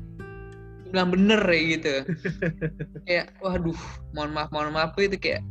Bilang 0.96 1.12
bener 1.12 1.42
ya 1.44 1.62
gitu 1.76 1.94
kayak 3.04 3.36
waduh 3.38 3.76
mohon 4.16 4.32
maaf 4.32 4.50
mohon 4.50 4.72
maaf 4.72 4.96
itu 4.96 5.20
kayak 5.20 5.44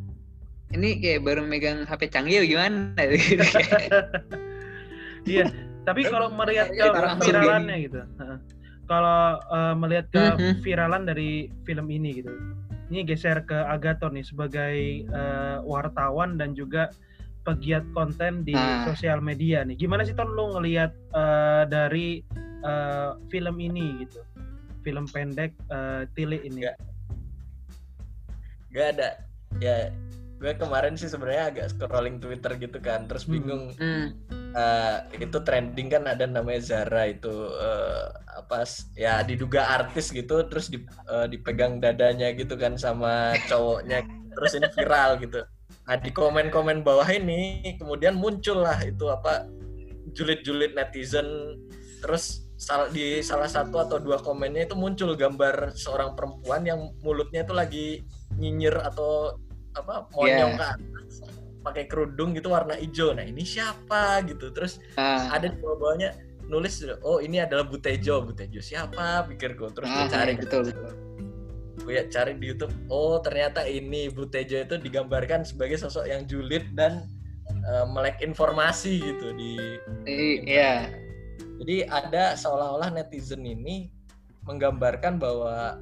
ini 0.72 0.98
kayak 0.98 1.20
baru 1.22 1.44
megang 1.44 1.84
HP 1.84 2.08
canggih 2.08 2.48
gimana 2.48 2.96
gitu 3.12 3.44
Iya, 5.24 5.48
tapi 5.84 6.04
kalau 6.04 6.28
melihat 6.28 6.68
ke 6.68 6.84
Ya, 6.84 6.92
langsung 6.92 7.32
viralannya 7.32 7.76
gitu. 7.80 8.00
Kalau 8.84 9.40
eh, 9.40 9.74
melihat 9.74 10.06
ke 10.12 10.24
Mhm. 10.36 10.54
viralan 10.60 11.02
dari 11.08 11.48
film 11.64 11.88
ini 11.88 12.20
gitu. 12.20 12.28
Ini 12.92 13.08
geser 13.08 13.40
ke 13.48 13.56
Agaton 13.56 14.20
nih 14.20 14.26
sebagai 14.28 14.76
eh, 15.00 15.58
wartawan 15.64 16.36
dan 16.36 16.52
juga 16.52 16.92
pegiat 17.44 17.88
konten 17.92 18.44
di 18.44 18.52
Ah. 18.52 18.84
sosial 18.84 19.24
media 19.24 19.64
nih. 19.64 19.80
Gimana 19.80 20.04
sih 20.04 20.12
Ton 20.12 20.28
lu 20.28 20.52
ngelihat 20.52 20.92
eh, 20.92 21.62
dari 21.72 22.20
eh, 22.60 23.10
film 23.32 23.56
ini 23.56 24.04
gitu? 24.04 24.20
Film 24.84 25.08
pendek 25.08 25.56
eh, 25.72 26.04
Tilik 26.12 26.44
ini. 26.44 26.68
Nggak. 26.68 26.76
Gak 28.70 28.86
ada. 28.98 29.10
Ya, 29.62 29.88
gue 30.42 30.52
kemarin 30.58 30.98
sih 30.98 31.06
sebenarnya 31.06 31.44
agak 31.54 31.66
scrolling 31.72 32.18
Twitter 32.18 32.52
gitu 32.58 32.78
kan, 32.82 33.06
terus 33.08 33.24
Hmm. 33.24 33.32
bingung. 33.32 33.64
hmm, 33.78 34.06
eh, 34.54 34.96
itu 35.22 35.38
trending 35.40 35.88
kan 35.88 36.04
ada 36.10 36.26
namanya 36.26 36.60
Zara 36.60 37.06
itu 37.06 37.30
eh, 37.54 38.04
apa 38.34 38.66
ya 38.98 39.22
diduga 39.22 39.62
artis 39.78 40.10
gitu, 40.10 40.42
terus 40.50 40.68
di- 40.68 40.84
eh, 40.84 41.26
dipegang 41.30 41.78
dadanya 41.78 42.34
gitu 42.34 42.58
kan 42.58 42.74
sama 42.74 43.38
cowoknya, 43.46 44.02
terus 44.34 44.52
ini 44.58 44.68
viral 44.74 45.22
gitu. 45.22 45.40
Nah 45.86 45.96
di 45.96 46.10
komen-komen 46.10 46.82
bawah 46.82 47.06
ini 47.08 47.62
kemudian 47.78 48.18
muncul 48.18 48.58
lah 48.66 48.82
itu 48.82 49.06
apa 49.06 49.46
julid-julid 50.18 50.74
netizen, 50.74 51.56
terus 52.02 52.43
di 52.94 53.18
salah 53.20 53.50
satu 53.50 53.82
atau 53.82 53.98
dua 53.98 54.22
komennya 54.22 54.70
itu 54.70 54.78
muncul 54.78 55.18
gambar 55.18 55.74
seorang 55.74 56.14
perempuan 56.14 56.62
yang 56.62 56.80
mulutnya 57.02 57.42
itu 57.42 57.54
lagi 57.54 57.86
nyinyir 58.38 58.78
atau 58.78 59.38
apa 59.74 60.06
monyong 60.14 60.54
Yeah. 60.54 60.58
ke 60.58 60.66
atas 60.78 61.12
pakai 61.64 61.84
kerudung 61.88 62.36
gitu 62.36 62.52
warna 62.52 62.76
hijau. 62.76 63.16
Nah 63.16 63.24
ini 63.24 63.42
siapa 63.42 64.22
gitu. 64.28 64.52
Terus 64.52 64.78
ah, 65.00 65.32
ada 65.34 65.50
di 65.50 65.56
bawah-bawahnya 65.58 66.14
nulis 66.46 66.84
oh 67.02 67.24
ini 67.24 67.40
adalah 67.40 67.64
Butejo 67.64 68.22
Butejo 68.22 68.60
siapa? 68.60 69.24
Pikir 69.26 69.56
gue 69.56 69.68
terus 69.72 69.88
gue 69.88 70.04
ah, 70.04 70.10
cari 70.12 70.36
betul 70.36 70.68
betul. 70.68 70.92
Gue 71.82 71.92
ya 71.98 72.04
cari 72.06 72.36
di 72.38 72.52
YouTube. 72.52 72.72
Oh 72.92 73.18
ternyata 73.18 73.64
ini 73.66 74.12
Butejo 74.12 74.62
itu 74.62 74.76
digambarkan 74.78 75.42
sebagai 75.42 75.80
sosok 75.80 76.06
yang 76.06 76.28
julid 76.28 76.68
dan 76.76 77.08
eh, 77.48 77.84
melek 77.90 78.20
informasi 78.20 79.00
gitu 79.00 79.32
di 79.34 79.58
iya 80.06 81.03
jadi 81.58 81.86
ada 81.86 82.34
seolah-olah 82.34 82.90
netizen 82.90 83.42
ini 83.42 83.90
menggambarkan 84.42 85.16
bahwa 85.16 85.78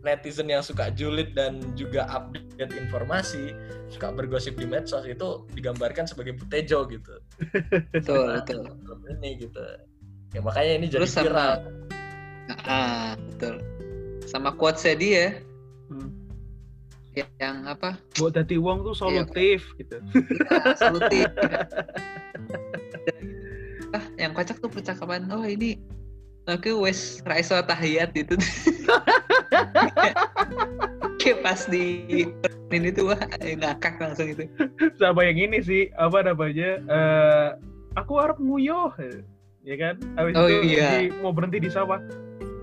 netizen 0.00 0.46
yang 0.46 0.62
suka 0.62 0.90
julid 0.90 1.34
dan 1.34 1.58
juga 1.74 2.06
update 2.06 2.72
informasi, 2.72 3.50
suka 3.88 4.10
bergosip 4.10 4.54
di 4.54 4.62
medsos 4.62 5.02
itu 5.02 5.42
digambarkan 5.50 6.06
sebagai 6.06 6.30
butejo 6.36 6.86
gitu. 6.86 7.14
betul 7.90 8.30
Nah, 8.30 8.38
betul 8.38 8.62
ini 9.18 9.42
gitu. 9.42 9.58
Ya 10.30 10.40
makanya 10.40 10.72
ini 10.78 10.86
jadi 10.86 11.02
Terus 11.02 11.10
sama- 11.10 11.26
viral. 11.26 11.52
ah 12.62 13.18
betul 13.18 13.58
sama 14.22 14.54
quotesnya 14.54 14.94
dia 14.94 15.26
Hmm. 15.86 16.10
yang 17.38 17.62
apa 17.64 17.94
Buat 18.18 18.34
dadi 18.36 18.58
wong 18.58 18.82
tuh 18.82 18.92
solutif 18.92 19.70
gitu. 19.74 19.98
ya, 19.98 20.74
solutif 20.76 21.26
yang 24.26 24.34
kocak 24.34 24.58
tuh 24.58 24.66
percakapan 24.66 25.30
oh 25.30 25.46
ini 25.46 25.78
aku 26.50 26.82
wes 26.82 27.22
raiso 27.22 27.54
tahiyat 27.62 28.10
itu. 28.18 28.34
Kayak 31.22 31.38
pas 31.42 31.66
di 31.66 32.26
ini 32.70 32.88
tuh 32.90 33.10
wah 33.14 33.18
ngakak 33.38 33.98
langsung 34.02 34.30
itu. 34.30 34.46
Sama 34.98 35.26
yang 35.26 35.38
ini 35.38 35.58
sih 35.62 35.82
apa 35.94 36.26
namanya 36.26 36.82
eh 36.82 37.48
aku 37.94 38.18
harap 38.18 38.38
nguyuh 38.42 38.90
ya 39.62 39.74
kan? 39.78 39.94
Habis 40.18 40.34
Oh, 40.34 40.46
itu 40.46 40.74
iya. 40.74 41.06
di- 41.06 41.14
mau 41.22 41.30
berhenti 41.34 41.62
di 41.62 41.70
sawah 41.70 41.98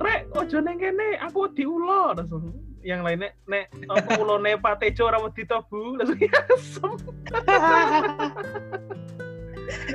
rek 0.03 0.27
ojo 0.35 0.59
neng 0.59 0.83
kene 0.83 1.15
aku 1.23 1.47
diulo 1.55 2.11
langsung 2.11 2.51
yang 2.83 3.07
lainnya 3.07 3.31
nek 3.47 3.71
apa 3.87 4.19
ulone 4.19 4.59
Pak 4.59 4.83
Tejo 4.83 5.07
ora 5.07 5.15
wedi 5.23 5.47
to 5.47 5.63
Bu 5.71 5.95
langsung 5.95 6.19
asem 6.51 6.91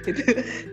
itu 0.08 0.22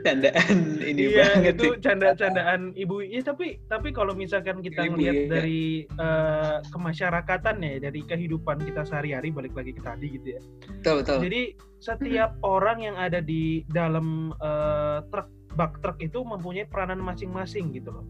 candaan 0.06 0.58
ini 0.82 1.02
iya 1.12 1.36
banget 1.36 1.54
itu 1.60 1.68
canda-candaan 1.84 2.72
ibu 2.78 3.04
ya 3.04 3.22
tapi 3.26 3.60
tapi 3.68 3.92
kalau 3.92 4.16
misalkan 4.16 4.64
kita 4.64 4.88
Ibu, 4.88 4.92
ngelihat 4.96 5.16
iya. 5.16 5.28
dari 5.28 5.62
eh, 5.88 6.58
kemasyarakatan 6.72 7.56
ya 7.60 7.74
dari 7.80 8.02
kehidupan 8.06 8.64
kita 8.64 8.88
sehari-hari 8.88 9.32
balik 9.32 9.54
lagi 9.56 9.76
ke 9.76 9.82
tadi 9.84 10.08
gitu 10.16 10.28
ya 10.38 10.42
betul 10.80 10.96
betul 11.04 11.18
Jadi 11.26 11.42
setiap 11.82 12.32
orang 12.42 12.78
yang 12.82 12.96
ada 12.98 13.20
di 13.22 13.62
dalam 13.70 14.32
eh, 14.40 15.00
truk 15.12 15.30
bak 15.56 15.80
truk 15.80 15.98
itu 16.04 16.22
mempunyai 16.22 16.68
peranan 16.68 17.00
masing-masing 17.00 17.72
gitu 17.72 17.96
loh. 17.96 18.06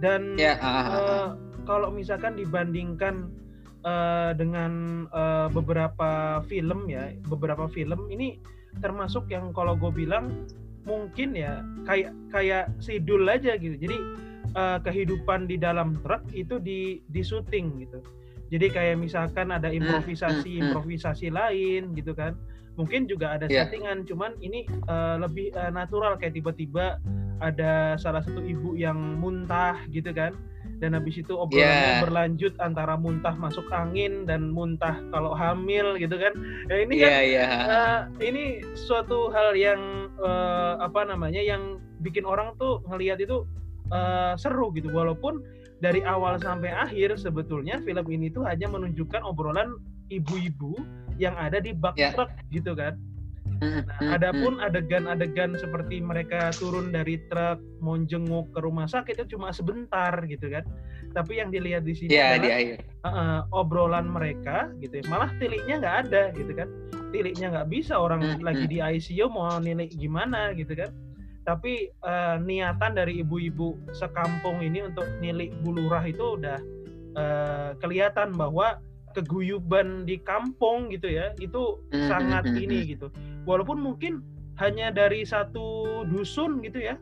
Dan 0.00 0.40
ya 0.40 0.56
ah. 0.64 0.86
eh, 0.96 1.28
kalau 1.68 1.92
misalkan 1.92 2.34
dibandingkan 2.40 3.28
eh, 3.84 4.32
dengan 4.34 5.04
eh, 5.12 5.48
beberapa 5.52 6.40
film 6.48 6.88
ya, 6.88 7.12
beberapa 7.28 7.68
film 7.68 8.08
ini 8.08 8.40
termasuk 8.78 9.26
yang 9.28 9.50
kalau 9.50 9.74
gue 9.74 9.90
bilang 9.90 10.46
mungkin 10.86 11.36
ya 11.36 11.60
kayak 11.84 12.14
kayak 12.30 12.70
sidul 12.78 13.26
aja 13.26 13.58
gitu. 13.58 13.74
Jadi 13.76 13.98
eh, 14.54 14.78
kehidupan 14.86 15.50
di 15.50 15.58
dalam 15.58 15.98
truk 16.06 16.22
itu 16.32 16.62
di 16.62 17.02
di 17.10 17.20
syuting 17.20 17.66
gitu. 17.82 17.98
Jadi 18.50 18.66
kayak 18.66 18.96
misalkan 18.98 19.54
ada 19.54 19.70
improvisasi 19.70 20.58
hmm. 20.58 20.62
improvisasi 20.70 21.30
lain 21.30 21.94
gitu 21.94 22.14
kan. 22.14 22.34
Mungkin 22.78 23.10
juga 23.10 23.36
ada 23.36 23.46
Iya. 23.50 23.66
settingan, 23.66 24.06
cuman 24.08 24.34
ini 24.42 24.66
eh, 24.66 25.16
lebih 25.18 25.54
eh, 25.54 25.72
natural 25.74 26.18
kayak 26.18 26.38
tiba-tiba 26.38 26.98
ada 27.40 27.96
salah 27.96 28.20
satu 28.20 28.44
ibu 28.44 28.76
yang 28.76 28.98
muntah 29.18 29.78
gitu 29.90 30.10
kan. 30.12 30.36
Dan 30.80 30.96
habis 30.96 31.20
itu 31.20 31.36
obrolannya 31.36 32.00
Iya. 32.00 32.02
berlanjut 32.02 32.54
antara 32.56 32.96
muntah 32.96 33.36
masuk 33.36 33.68
angin 33.70 34.24
dan 34.24 34.48
muntah 34.48 35.04
kalau 35.12 35.36
hamil 35.36 35.94
gitu 35.94 36.16
kan. 36.16 36.32
Ya 36.66 36.76
ini 36.80 36.94
kan 36.96 37.10
iya 37.12 37.20
iya 37.22 37.46
Eh, 37.60 38.00
ini 38.24 38.44
suatu 38.74 39.28
hal 39.28 39.52
yang 39.54 39.80
eh, 40.16 40.74
apa 40.80 41.04
namanya 41.04 41.38
yang 41.38 41.76
bikin 42.00 42.24
orang 42.24 42.56
tuh 42.56 42.80
ngelihat 42.88 43.20
itu 43.20 43.44
eh, 43.92 44.32
seru 44.34 44.72
gitu 44.72 44.88
walaupun 44.88 45.44
dari 45.78 46.00
awal 46.00 46.36
sampai 46.36 46.72
akhir 46.72 47.16
sebetulnya 47.16 47.80
film 47.80 48.04
ini 48.08 48.28
tuh 48.28 48.44
hanya 48.44 48.68
menunjukkan 48.68 49.20
obrolan 49.20 49.76
ibu-ibu 50.08 50.76
yang 51.16 51.36
ada 51.36 51.60
di 51.60 51.72
bak 51.72 51.92
Ya. 51.94 52.12
truk 52.12 52.32
gitu 52.48 52.72
kan. 52.72 52.96
Hmm, 53.60 53.84
Nah, 53.84 53.98
hmm, 54.00 54.16
adapun 54.16 54.54
adegan-adegan 54.56 55.52
seperti 55.60 56.00
mereka 56.00 56.48
turun 56.56 56.92
dari 56.96 57.20
truk 57.28 57.60
mau 57.84 58.00
jenguk 58.00 58.48
ke 58.56 58.60
rumah 58.64 58.88
sakit 58.88 59.20
itu 59.20 59.36
cuma 59.36 59.52
sebentar 59.52 60.16
gitu 60.24 60.48
kan. 60.48 60.64
Tapi 61.12 61.44
yang 61.44 61.52
dilihat 61.52 61.84
di 61.84 61.92
hmm. 61.92 62.00
sini 62.00 62.10
ya 62.16 62.40
di 62.40 62.48
adalah 62.48 62.56
akhir 62.56 62.78
uh, 63.04 63.40
obrolan 63.52 64.06
mereka 64.08 64.70
gitu 64.80 65.00
ya. 65.00 65.04
malah 65.08 65.30
tiliknya 65.40 65.74
nggak 65.80 65.96
ada 66.08 66.22
gitu 66.36 66.52
kan 66.52 66.68
tiliknya 67.10 67.46
nggak 67.52 67.68
bisa 67.72 67.94
orang 67.96 68.20
Hmm, 68.20 68.42
lagi 68.44 68.64
hmm. 68.68 68.72
di 68.72 68.78
ICU 68.78 69.26
mau 69.32 69.56
nilik 69.58 69.90
gimana 69.96 70.52
gitu 70.54 70.76
kan 70.76 70.90
tapi 71.48 71.88
uh, 72.04 72.36
niatan 72.38 72.94
dari 72.94 73.24
ibu-ibu 73.24 73.74
sekampung 73.96 74.60
ini 74.60 74.86
untuk 74.86 75.08
nilik 75.18 75.50
bulurah 75.64 76.04
itu 76.04 76.36
udah 76.36 76.58
uh, 77.16 77.70
kelihatan 77.80 78.36
bahwa 78.36 78.78
keguyuban 79.16 80.06
di 80.06 80.20
kampung 80.22 80.90
gitu 80.90 81.10
ya 81.10 81.34
itu 81.38 81.78
Hmm, 81.90 82.06
sangat 82.06 82.44
hmm, 82.46 82.54
hmm, 82.54 82.64
ini 82.64 82.78
gitu. 82.96 83.06
Walaupun 83.44 83.80
mungkin 83.80 84.22
hanya 84.60 84.92
dari 84.92 85.24
satu 85.24 86.02
dusun 86.06 86.60
gitu 86.62 86.78
ya 86.80 87.00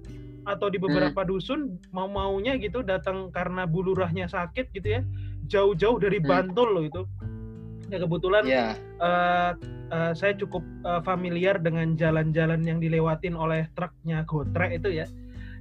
atau 0.49 0.73
di 0.73 0.81
beberapa 0.81 1.27
dusun 1.29 1.77
mau 1.93 2.09
maunya 2.09 2.57
gitu 2.57 2.81
datang 2.81 3.29
karena 3.35 3.69
bulurahnya 3.69 4.31
sakit 4.31 4.73
gitu 4.73 4.89
ya 4.99 5.01
jauh-jauh 5.49 6.01
dari. 6.01 6.19
Bantul 6.23 6.69
loh 6.73 6.85
itu. 6.87 7.03
Ya 7.89 7.99
kebetulan 8.05 8.45
ya. 8.45 8.77
eh, 8.77 9.53
eh, 9.93 10.13
saya 10.13 10.33
cukup 10.37 10.65
eh, 10.85 11.01
familiar 11.05 11.57
dengan 11.61 11.97
jalan-jalan 11.97 12.65
yang 12.65 12.79
dilewatin 12.81 13.33
oleh 13.37 13.69
truknya 13.77 14.25
Gotrek 14.29 14.81
itu 14.81 15.05
ya 15.05 15.07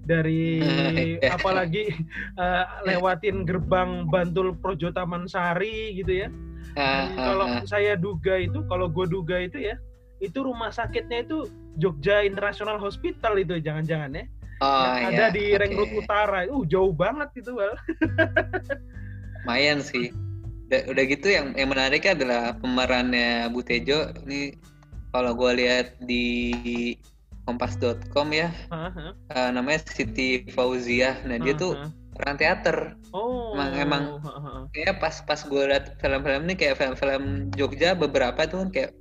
dari 0.08 0.64
Iya. 0.64 1.34
apalagi 1.38 1.92
eh, 2.40 2.66
lewatin 2.88 3.44
gerbang 3.44 4.08
Bantul 4.08 4.56
Projo 4.58 4.90
Taman 4.96 5.28
Sari 5.28 6.00
gitu 6.00 6.26
ya. 6.26 6.30
Kalau 7.18 7.66
saya 7.66 7.98
duga 7.98 8.38
itu 8.38 8.62
kalau 8.70 8.88
gue 8.88 9.10
duga 9.10 9.42
itu 9.42 9.58
ya 9.60 9.76
itu 10.22 10.42
rumah 10.42 10.70
sakitnya 10.74 11.26
itu 11.26 11.50
Jogja 11.78 12.26
International 12.26 12.82
Hospital 12.82 13.38
itu 13.38 13.62
jangan-jangan 13.62 14.18
ya. 14.18 14.26
Oh, 14.58 14.90
yang 14.98 15.14
ada 15.14 15.30
iya, 15.30 15.62
di 15.62 15.74
Road 15.78 15.94
Utara. 15.94 16.50
Uh 16.50 16.66
jauh 16.66 16.90
banget 16.90 17.30
itu 17.38 17.54
Bal. 17.54 17.78
lumayan 19.46 19.80
sih. 19.80 20.10
Udah, 20.68 20.82
udah 20.92 21.04
gitu 21.08 21.28
yang 21.32 21.56
yang 21.56 21.70
menarik 21.72 22.04
adalah 22.04 22.58
pemerannya 22.60 23.48
Butejo 23.54 24.12
ini 24.28 24.58
kalau 25.16 25.32
gue 25.38 25.52
lihat 25.64 25.96
di 26.04 26.26
kompas.com 27.48 28.28
ya. 28.30 28.52
Hah, 28.70 28.92
eh, 29.32 29.50
namanya 29.50 29.80
Siti 29.88 30.44
Fauzia 30.52 31.16
nah 31.24 31.40
dia 31.40 31.56
hah, 31.56 31.58
tuh 31.58 31.72
orang 32.20 32.36
teater. 32.36 32.78
Oh 33.16 33.56
emang- 33.56 33.74
emang 33.80 34.04
hah. 34.22 34.62
kayak 34.76 35.00
pas 35.00 35.24
pas 35.24 35.40
gue 35.40 35.64
liat 35.64 35.96
film-film 35.98 36.44
ini 36.46 36.54
kayak 36.54 36.76
film-film 36.76 37.24
Jogja 37.56 37.96
beberapa 37.96 38.44
tuh 38.46 38.68
kan 38.68 38.70
kayak 38.70 38.92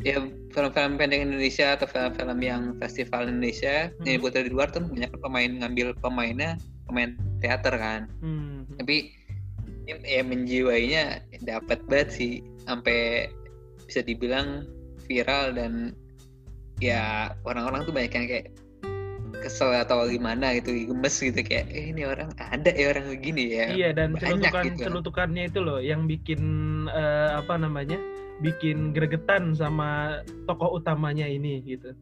ya 0.00 0.18
film-film 0.50 0.98
pendek 0.98 1.22
Indonesia 1.22 1.74
atau 1.74 1.86
film-film 1.86 2.38
yang 2.38 2.62
festival 2.78 3.26
Indonesia 3.26 3.90
Hmm. 3.90 4.04
yang 4.06 4.14
diputar 4.18 4.42
di 4.42 4.50
luar 4.50 4.70
tuh 4.70 4.82
banyak 4.82 5.10
pemain 5.18 5.50
ngambil 5.62 5.94
pemainnya 5.98 6.54
pemain 6.86 7.12
teater 7.38 7.74
kan. 7.74 8.06
Hmm, 8.22 8.66
tapi 8.78 9.10
ya, 9.86 9.98
ya 10.02 10.22
menjiwainya 10.22 11.02
dapat 11.42 11.82
banget 11.86 12.08
sih 12.14 12.32
sampai 12.62 13.26
bisa 13.82 14.00
dibilang 14.00 14.66
viral 15.04 15.52
dan 15.52 15.94
ya 16.82 17.30
orang-orang 17.46 17.86
tuh 17.86 17.94
banyak 17.94 18.10
yang 18.10 18.26
kayak 18.26 18.46
kesel 19.42 19.74
atau 19.74 20.06
gimana 20.06 20.54
gitu 20.58 20.70
gemes 20.90 21.18
gitu 21.18 21.40
kayak 21.42 21.66
eh, 21.74 21.90
ini 21.90 22.06
orang 22.06 22.30
ada 22.38 22.70
ya 22.70 22.94
orang 22.94 23.10
begini 23.10 23.44
ya. 23.58 23.66
Iya 23.74 23.88
dan 23.94 24.14
celutukan 24.18 24.64
gitu. 24.70 24.82
celutukannya 24.86 25.42
itu 25.50 25.58
loh 25.62 25.78
yang 25.82 26.06
bikin 26.06 26.42
eh, 26.90 27.30
apa 27.38 27.58
namanya 27.58 27.98
bikin 28.42 28.94
gregetan 28.94 29.54
sama 29.54 30.22
tokoh 30.46 30.78
utamanya 30.78 31.26
ini 31.26 31.62
gitu. 31.62 31.94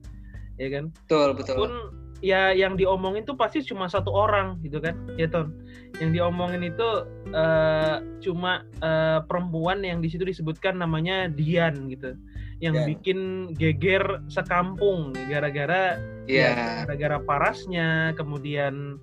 Ya 0.60 0.68
kan? 0.68 0.92
Betul 1.08 1.36
betul. 1.36 1.56
Pun 1.56 1.72
ya 2.20 2.52
yang 2.52 2.76
diomongin 2.76 3.24
tuh 3.24 3.32
pasti 3.32 3.64
cuma 3.64 3.88
satu 3.88 4.12
orang 4.12 4.60
gitu 4.60 4.80
kan 4.80 4.96
ya 5.16 5.28
ton? 5.28 5.56
Yang 6.00 6.20
diomongin 6.20 6.64
itu 6.68 6.88
eh, 7.32 7.96
cuma 8.20 8.64
eh, 8.84 9.20
perempuan 9.24 9.80
yang 9.80 10.04
di 10.04 10.12
situ 10.12 10.28
disebutkan 10.28 10.76
namanya 10.76 11.28
Dian 11.32 11.88
gitu 11.88 12.16
yang 12.60 12.76
Dian. 12.76 12.88
bikin 12.92 13.18
geger 13.56 14.20
sekampung 14.28 15.16
gara-gara 15.28 15.96
ya 16.28 16.52
ya, 16.52 16.54
gara-gara 16.84 17.18
parasnya 17.24 18.12
kemudian 18.14 19.00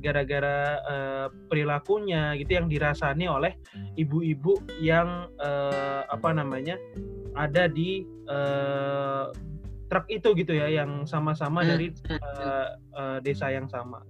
gara-gara 0.00 0.80
eh, 0.80 1.26
perilakunya 1.52 2.32
gitu 2.40 2.56
yang 2.56 2.66
dirasani 2.72 3.28
oleh 3.28 3.52
ibu-ibu 4.00 4.56
yang 4.80 5.28
eh, 5.36 6.02
apa 6.08 6.32
namanya 6.32 6.80
ada 7.36 7.68
di 7.68 8.08
eh, 8.30 9.26
truk 9.90 10.06
itu 10.06 10.32
gitu 10.38 10.54
ya 10.54 10.70
yang 10.70 11.04
sama-sama 11.04 11.66
dari 11.66 11.92
eh, 12.08 12.68
eh, 12.96 13.18
desa 13.26 13.50
yang 13.50 13.66
sama. 13.68 14.00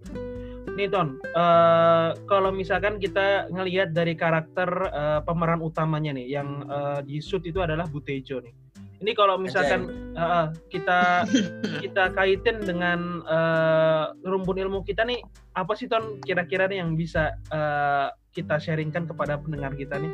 Nih 0.76 0.86
Ton, 0.92 1.18
eh, 1.24 2.08
kalau 2.30 2.54
misalkan 2.54 3.00
kita 3.02 3.50
ngelihat 3.50 3.90
dari 3.96 4.14
karakter 4.14 4.70
eh, 4.92 5.20
pemeran 5.26 5.64
utamanya 5.64 6.14
nih 6.14 6.38
yang 6.38 6.68
eh, 6.68 7.00
di 7.02 7.18
shoot 7.18 7.42
itu 7.48 7.58
adalah 7.64 7.88
Butejo 7.90 8.38
nih. 8.44 8.54
Ini 9.00 9.16
kalau 9.16 9.40
misalkan 9.40 10.12
eh, 10.12 10.46
kita 10.68 11.24
kita 11.84 12.12
kaitin 12.12 12.60
dengan 12.60 13.24
eh, 13.24 14.04
rumpun 14.28 14.60
ilmu 14.60 14.84
kita 14.84 15.08
nih 15.08 15.24
apa 15.56 15.72
sih 15.72 15.88
Ton 15.88 16.20
kira-kira 16.20 16.68
nih 16.68 16.84
yang 16.84 16.94
bisa 17.00 17.32
eh, 17.48 18.08
kita 18.36 18.60
sharingkan 18.60 19.08
kepada 19.08 19.40
pendengar 19.40 19.72
kita 19.74 19.96
nih? 19.96 20.12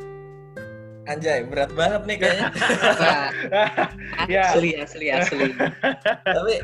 Anjay, 1.07 1.47
berat 1.47 1.71
banget 1.79 2.03
nih 2.03 2.17
kayaknya. 2.19 2.49
Wah, 3.03 3.31
Ya. 4.27 4.51
asli 4.51 4.75
asli 4.75 5.07
asli 5.07 5.55
Tapi 6.27 6.55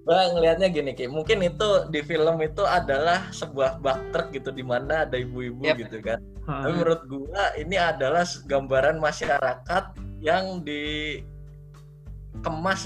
gue 0.00 0.20
ngelihatnya 0.32 0.72
gini 0.72 0.96
Ki, 0.96 1.12
mungkin 1.12 1.44
itu 1.44 1.68
di 1.92 2.00
film 2.00 2.40
itu 2.40 2.64
adalah 2.64 3.28
sebuah 3.36 3.84
bak 3.84 4.16
truk 4.16 4.32
gitu 4.32 4.48
di 4.48 4.64
mana 4.64 5.04
ada 5.04 5.16
ibu-ibu 5.20 5.60
Yap. 5.60 5.76
gitu 5.76 6.00
kan. 6.00 6.20
Tapi 6.50 6.72
menurut 6.74 7.02
gua 7.06 7.54
ini 7.54 7.76
adalah 7.78 8.26
gambaran 8.26 8.98
masyarakat 8.98 9.84
yang 10.20 10.60
dikemas 10.66 11.30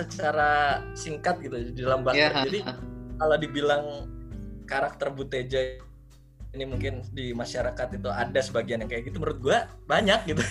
secara 0.04 0.82
singkat 0.92 1.40
gitu 1.40 1.56
di 1.72 1.80
dalam 1.80 2.04
ya 2.12 2.30
truk. 2.30 2.44
Jadi 2.50 2.60
kalau 3.16 3.36
dibilang 3.40 3.84
karakter 4.68 5.08
Buteja 5.12 5.80
ini 6.54 6.64
mungkin 6.70 7.02
di 7.10 7.34
masyarakat 7.34 7.98
itu 7.98 8.06
ada 8.06 8.38
sebagian 8.38 8.86
yang 8.86 8.90
kayak 8.90 9.10
gitu 9.10 9.18
menurut 9.18 9.40
gua 9.42 9.66
banyak 9.90 10.20
gitu. 10.30 10.42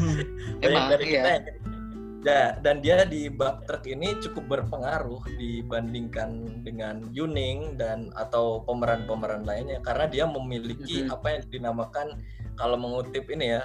banyak 0.60 0.76
Emang, 0.76 0.90
dari 0.92 1.04
kita 1.08 1.28
iya. 1.28 1.40
yang 1.40 1.78
Ya, 2.26 2.58
dan 2.58 2.82
dia 2.82 3.06
di 3.06 3.30
bak 3.30 3.62
truk 3.70 3.86
ini 3.86 4.18
cukup 4.18 4.58
berpengaruh 4.58 5.22
dibandingkan 5.38 6.60
dengan 6.66 7.06
Yuning 7.14 7.78
dan 7.78 8.10
atau 8.18 8.66
pemeran-pemeran 8.66 9.46
lainnya 9.46 9.78
karena 9.86 10.10
dia 10.10 10.24
memiliki 10.26 11.06
Mhm. 11.06 11.14
apa 11.14 11.26
yang 11.38 11.42
dinamakan 11.46 12.18
kalau 12.58 12.76
mengutip 12.76 13.24
ini 13.28 13.54
ya 13.54 13.62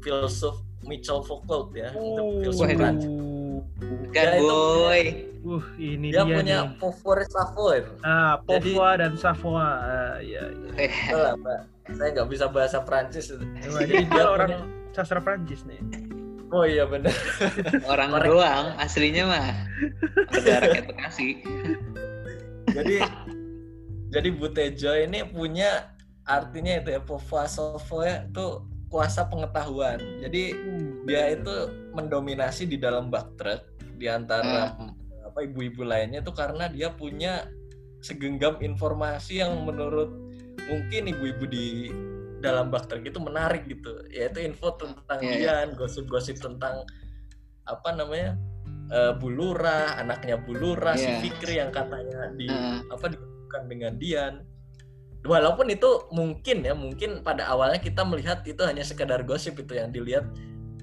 filsuf 0.00 0.58
Michel 0.82 1.22
Foucault 1.22 1.72
ya 1.72 1.88
untuk 1.94 2.44
filsuf. 2.44 2.68
Prancis. 2.68 3.08
kan 4.10 4.26
Ya, 4.26 4.36
itu- 4.36 4.44
boy 4.44 5.04
Uh, 5.44 5.60
ini 5.76 6.08
Dia 6.08 6.24
dia, 6.24 6.36
punya 6.40 6.58
nih. 6.64 6.80
pouvoir 6.80 7.20
savoir. 7.26 7.84
Ah, 8.00 8.40
Jadi- 8.48 8.72
Pova 8.72 8.96
dan 8.96 9.12
Savoie. 9.12 9.60
Ah, 9.60 10.16
iya, 10.16 10.40
iya. 10.40 10.70
Eh, 10.80 10.88
Betul 10.88 11.20
lah, 11.20 11.34
Pak. 11.36 11.60
Saya 11.92 12.08
nggak 12.10 12.28
bisa 12.30 12.46
bahasa 12.48 12.80
Prancis. 12.80 13.28
Jadi 13.60 13.92
dia 14.08 14.24
orang 14.24 14.48
punya- 14.56 14.64
sastra 14.90 15.20
Prancis 15.20 15.68
nih. 15.68 15.76
Oh 16.48 16.64
iya 16.64 16.88
benar. 16.88 17.12
orang 17.92 18.08
doang 18.22 18.72
aslinya 18.78 19.24
mah 19.26 19.48
ada 20.32 20.54
rakyat 20.62 20.84
Bekasi 20.86 21.28
jadi 22.70 22.96
jadi 24.08 24.28
Butejo 24.32 24.92
ini 24.94 25.26
punya 25.26 25.92
artinya 26.24 26.80
itu 26.80 26.88
ya 26.92 27.00
savoir 27.46 28.28
itu 28.28 28.46
kuasa 28.88 29.26
pengetahuan. 29.26 29.98
Jadi 30.22 30.54
dia 31.04 31.34
itu 31.34 31.54
mendominasi 31.92 32.64
di 32.64 32.78
dalam 32.78 33.10
bak 33.10 33.34
truk 33.36 33.60
di 33.98 34.06
antara 34.06 34.74
apa 35.24 35.38
ibu-ibu 35.42 35.82
lainnya 35.82 36.22
itu 36.22 36.30
karena 36.30 36.70
dia 36.70 36.94
punya 36.94 37.48
segenggam 38.00 38.60
informasi 38.60 39.42
yang 39.42 39.66
menurut 39.66 40.12
mungkin 40.70 41.10
ibu-ibu 41.10 41.44
di 41.48 41.90
dalam 42.38 42.68
bak 42.68 42.86
truk 42.86 43.02
itu 43.02 43.18
menarik 43.18 43.64
gitu 43.66 44.04
yaitu 44.12 44.44
info 44.44 44.76
tentang 44.76 45.18
Iya, 45.24 45.32
iya. 45.32 45.36
Dian 45.64 45.68
gosip-gosip 45.74 46.36
tentang 46.38 46.84
apa 47.64 47.88
namanya 47.96 48.36
eh, 48.92 49.12
Bulura 49.16 49.96
anaknya 49.96 50.36
Bulura 50.38 50.92
si 50.94 51.08
Iya. 51.08 51.18
Fikri 51.24 51.54
yang 51.58 51.72
katanya 51.72 52.28
di 52.36 52.46
Heeh. 52.46 52.84
apa 52.92 53.08
dihubungkan 53.10 53.62
dengan 53.66 53.92
Dian 53.96 54.34
walaupun 55.24 55.72
itu 55.72 56.04
mungkin 56.12 56.62
ya 56.62 56.76
mungkin 56.76 57.24
pada 57.24 57.48
awalnya 57.48 57.80
kita 57.80 58.04
melihat 58.04 58.44
itu 58.44 58.60
hanya 58.62 58.84
sekedar 58.84 59.24
gosip 59.24 59.56
itu 59.56 59.72
yang 59.74 59.88
dilihat 59.90 60.28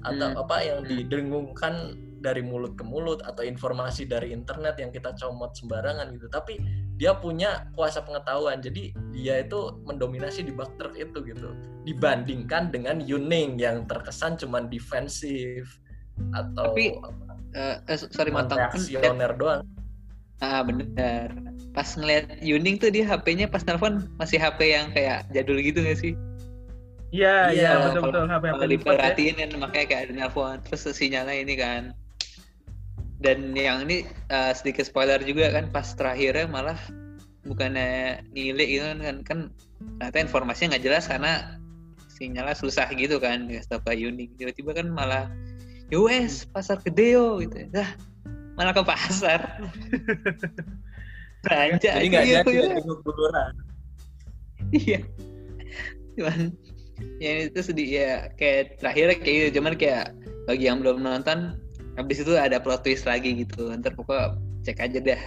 atau 0.02 0.34
Hmm. 0.34 0.42
apa 0.42 0.56
yang 0.60 0.82
didengungkan 0.82 1.94
dari 2.18 2.42
mulut 2.42 2.74
ke 2.78 2.82
mulut 2.86 3.22
atau 3.22 3.42
informasi 3.42 4.06
dari 4.06 4.30
internet 4.30 4.78
yang 4.78 4.90
kita 4.90 5.10
comot 5.18 5.54
sembarangan 5.54 6.10
gitu. 6.14 6.26
Tapi 6.26 6.58
dia 6.94 7.18
punya 7.18 7.66
kuasa 7.74 8.02
pengetahuan 8.02 8.62
jadi 8.62 8.94
dia 9.10 9.42
itu 9.42 9.78
mendominasi 9.86 10.46
di 10.46 10.54
bak 10.54 10.70
truk 10.78 10.94
itu 10.94 11.18
gitu. 11.22 11.50
Dibandingkan 11.82 12.70
dengan 12.70 13.02
Yuning 13.02 13.58
yang 13.58 13.86
terkesan 13.90 14.38
cuman 14.38 14.70
defensif 14.70 15.78
atau 16.30 16.74
Tapi, 16.74 16.94
Eh, 17.52 17.76
eh, 17.84 17.98
sorry 18.00 18.32
lihat- 18.32 18.48
reaksioner 18.48 19.34
doang. 19.36 19.62
Ah 20.40 20.64
bener 20.64 21.51
pas 21.72 21.88
ngeliat 21.96 22.28
Yuning 22.40 22.76
tuh 22.76 22.92
dia 22.92 23.04
HP-nya 23.04 23.48
pas 23.48 23.64
telepon 23.64 24.04
masih 24.16 24.36
HP 24.36 24.60
yang 24.72 24.92
kayak 24.92 25.24
jadul 25.32 25.56
gitu 25.58 25.80
gak 25.80 25.96
sih? 25.96 26.12
Iya, 27.12 27.48
Iya, 27.48 27.52
iya, 27.52 27.68
kalau- 27.68 27.84
betul 27.88 28.02
betul 28.08 28.24
HP 28.28 28.44
kalau 28.44 28.60
HP 28.60 28.68
lipat 28.68 28.68
ya. 28.68 28.72
diperhatiin 28.72 29.34
kan 29.36 29.48
makanya 29.60 29.86
kayak 29.88 30.02
ada 30.08 30.12
nelpon 30.14 30.56
terus 30.64 30.82
sinyalnya 30.92 31.36
ini 31.36 31.54
kan. 31.56 31.82
Dan 33.22 33.54
yang 33.54 33.86
ini 33.86 34.02
eh, 34.28 34.52
sedikit 34.52 34.84
spoiler 34.84 35.20
juga 35.22 35.52
kan 35.52 35.68
pas 35.68 35.86
terakhirnya 35.92 36.48
malah 36.48 36.76
bukannya 37.42 38.22
nilai 38.32 38.66
gitu 38.68 38.84
kan 38.86 38.98
kan, 39.02 39.16
kan 39.26 39.38
ternyata 39.98 40.18
informasinya 40.20 40.68
nggak 40.76 40.84
jelas 40.84 41.04
karena 41.10 41.58
sinyalnya 42.08 42.54
susah 42.54 42.86
gitu 42.94 43.18
kan 43.18 43.50
nggak 43.50 43.66
tahu 43.66 43.80
kayak 43.82 44.14
unik 44.14 44.28
tiba-tiba 44.38 44.70
kan 44.72 44.86
malah 44.88 45.26
US 45.92 46.44
pasar 46.48 46.80
gede 46.80 47.16
yo 47.16 47.40
gitu. 47.40 47.66
Dah 47.68 47.88
malah 48.56 48.72
ke 48.72 48.82
pasar 48.84 49.40
belanja 51.42 51.90
Jadi 51.98 52.06
nggak 52.08 52.24
iya, 52.24 52.40
jadi 52.42 52.52
iya. 52.54 53.44
iya. 54.72 55.00
Cuman 56.14 56.38
ya 57.18 57.32
itu 57.50 57.60
sedih 57.60 57.88
ya 57.88 58.10
kayak 58.38 58.78
terakhir 58.78 59.18
kayak 59.22 59.34
gitu 59.34 59.48
cuman 59.58 59.74
kayak 59.74 60.14
bagi 60.46 60.70
yang 60.70 60.78
belum 60.82 61.02
nonton 61.02 61.58
habis 61.98 62.22
itu 62.22 62.32
ada 62.38 62.62
plot 62.62 62.86
twist 62.86 63.04
lagi 63.04 63.34
gitu 63.42 63.68
ntar 63.74 63.92
pokoknya 63.98 64.38
cek 64.62 64.78
aja 64.78 64.98
dah. 65.02 65.22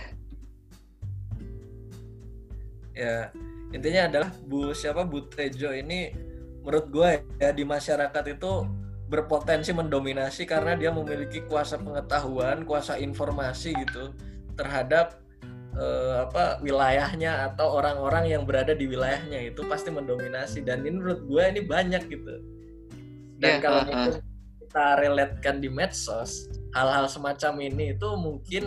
Ya, 2.96 3.28
intinya 3.76 4.08
adalah 4.08 4.30
Bu 4.48 4.72
siapa 4.72 5.04
Bu 5.04 5.28
Tejo 5.28 5.76
ini 5.76 6.16
menurut 6.64 6.88
gue 6.88 7.10
ya 7.44 7.52
di 7.52 7.68
masyarakat 7.68 8.24
itu 8.32 8.52
berpotensi 9.12 9.76
mendominasi 9.76 10.48
karena 10.48 10.74
dia 10.80 10.90
memiliki 10.90 11.44
kuasa 11.46 11.76
pengetahuan, 11.78 12.64
kuasa 12.64 12.96
informasi 12.98 13.76
gitu 13.76 14.16
terhadap 14.56 15.25
eh, 15.76 16.16
apa 16.28 16.60
wilayahnya 16.64 17.54
atau 17.54 17.80
orang-orang 17.80 18.32
yang 18.32 18.44
berada 18.48 18.72
di 18.72 18.88
wilayahnya 18.88 19.52
itu 19.52 19.62
pasti 19.68 19.92
mendominasi 19.92 20.64
dan 20.64 20.84
ini 20.88 21.00
menurut 21.00 21.22
gue 21.28 21.44
ini 21.44 21.62
banyak 21.64 22.04
gitu. 22.08 22.36
Dan 23.40 23.60
Ya, 23.60 23.64
kalau 23.64 23.82
uh-uh. 23.84 23.88
mungkin 23.92 24.14
kita 24.64 24.86
relatekan 25.00 25.56
di 25.60 25.70
medsos, 25.70 26.48
hal-hal 26.76 27.08
semacam 27.12 27.54
ini 27.64 27.96
itu 27.96 28.10
mungkin 28.16 28.64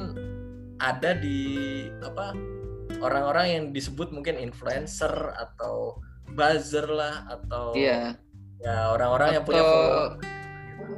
ada 0.79 1.16
di 1.16 1.40
apa 2.05 2.33
orang-orang 3.03 3.47
yang 3.49 3.64
disebut 3.75 4.14
mungkin 4.14 4.38
influencer 4.38 5.11
atau 5.35 5.99
buzzer 6.33 6.87
lah 6.87 7.27
atau 7.29 7.75
iya 7.75 8.14
ya 8.62 8.94
orang-orang 8.94 9.38
yang 9.38 9.44
punya 9.47 9.62
follower. 9.62 10.11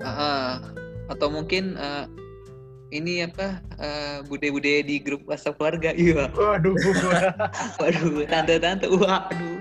Ah, 0.01 0.61
atau 1.11 1.29
mungkin 1.29 1.77
eh, 1.77 2.05
ini 2.91 3.27
apa 3.27 3.63
eh, 3.79 4.19
bude-bude 4.27 4.83
di 4.83 4.99
grup 5.03 5.27
WhatsApp 5.27 5.57
keluarga? 5.59 5.91
Iya. 6.01 6.31
Waduh. 6.35 6.75
waduh 7.81 8.27
tante-tante 8.27 8.87
waduh. 8.91 9.59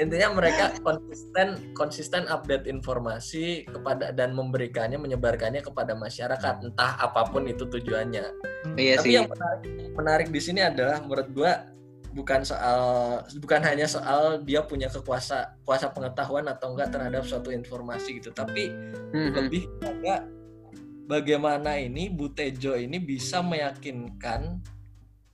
Intinya 0.00 0.32
mereka 0.32 0.72
konsisten 0.80 1.76
konsisten 1.76 2.24
update 2.32 2.64
informasi 2.64 3.68
kepada 3.68 4.16
dan 4.16 4.32
memberikannya 4.32 4.96
menyebarkannya 4.96 5.60
kepada 5.60 5.92
masyarakat 5.92 6.64
entah 6.64 6.96
apa 6.96 7.28
pun 7.28 7.44
itu 7.44 7.68
tujuannya. 7.68 8.24
Iya 8.80 8.96
tapi 8.96 9.04
sih. 9.04 9.12
yang 9.20 9.28
menarik, 9.28 9.62
menarik 9.92 10.28
di 10.32 10.40
sini 10.40 10.64
adalah 10.64 11.04
menurut 11.04 11.28
gua 11.36 11.52
bukan 12.16 12.42
soal 12.42 12.80
bukan 13.44 13.60
hanya 13.62 13.84
soal 13.84 14.40
dia 14.40 14.64
punya 14.64 14.88
kekuasa 14.88 15.60
kuasa 15.68 15.92
pengetahuan 15.92 16.48
atau 16.48 16.72
enggak 16.72 16.96
terhadap 16.96 17.28
suatu 17.28 17.52
informasi 17.52 18.24
gitu. 18.24 18.32
Tapi 18.32 18.72
Mhm. 19.12 19.32
lebih 19.36 19.68
pada 19.84 20.24
bagaimana 21.10 21.74
ini 21.74 22.06
Bu 22.06 22.30
Tejo 22.30 22.72
ini 22.72 22.96
bisa 22.96 23.42
meyakinkan 23.42 24.62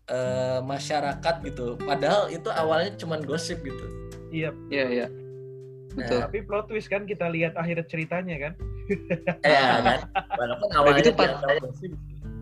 eh, 0.07 0.61
masyarakat 0.61 1.35
gitu 1.45 1.77
padahal 1.79 2.27
itu 2.29 2.49
awalnya 2.49 2.97
cuman 2.97 3.21
gosip 3.21 3.61
gitu 3.61 3.85
Iya. 4.29 4.51
iya 4.69 4.87
iya 4.89 5.07
betul 5.93 6.19
Nah, 6.19 6.29
Tapi 6.29 6.39
plot 6.43 6.65
twist 6.67 6.89
kan 6.89 7.05
kita 7.05 7.25
lihat 7.27 7.55
akhir 7.55 7.85
ceritanya 7.87 8.37
kan. 8.39 8.53
eh, 9.41 9.53
kan 9.87 10.01
walaupun 10.33 10.69
awalnya 10.73 10.99
gitu, 10.99 11.11
dia 11.11 11.19
Pak. 11.19 11.29
tahu 11.39 11.57
gosip 11.63 11.93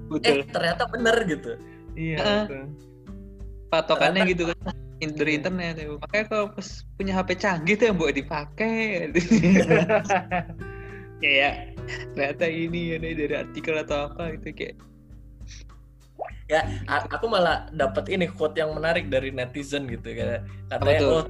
betul 0.06 0.30
eh 0.32 0.44
ternyata 0.46 0.82
bener 0.86 1.16
gitu 1.24 1.50
Iya. 1.94 2.16
Ah. 2.18 2.44
betul. 2.44 2.64
patokannya 3.68 4.22
gitu 4.28 4.42
kan 4.46 4.74
dari 5.04 5.32
internet 5.34 5.74
ya. 5.76 5.86
makanya 5.98 6.24
kalau 6.26 6.46
pas 6.48 6.68
punya 6.94 7.12
HP 7.12 7.30
canggih 7.36 7.74
tuh 7.74 7.86
yang 7.86 7.98
buat 7.98 8.14
dipakai 8.14 9.10
kayak 11.24 11.54
ternyata 12.12 12.44
ini 12.44 12.92
ya 12.92 12.96
dari 13.00 13.34
artikel 13.34 13.74
atau 13.80 14.12
apa 14.12 14.36
gitu 14.36 14.52
kayak. 14.52 14.76
A- 16.84 17.08
aku 17.08 17.24
malah 17.24 17.72
dapat 17.72 18.12
ini 18.12 18.28
quote 18.28 18.60
yang 18.60 18.76
menarik 18.76 19.08
dari 19.08 19.32
netizen 19.32 19.88
gitu 19.88 20.12
kayak 20.12 20.44
katanya 20.68 21.00
oh 21.08 21.24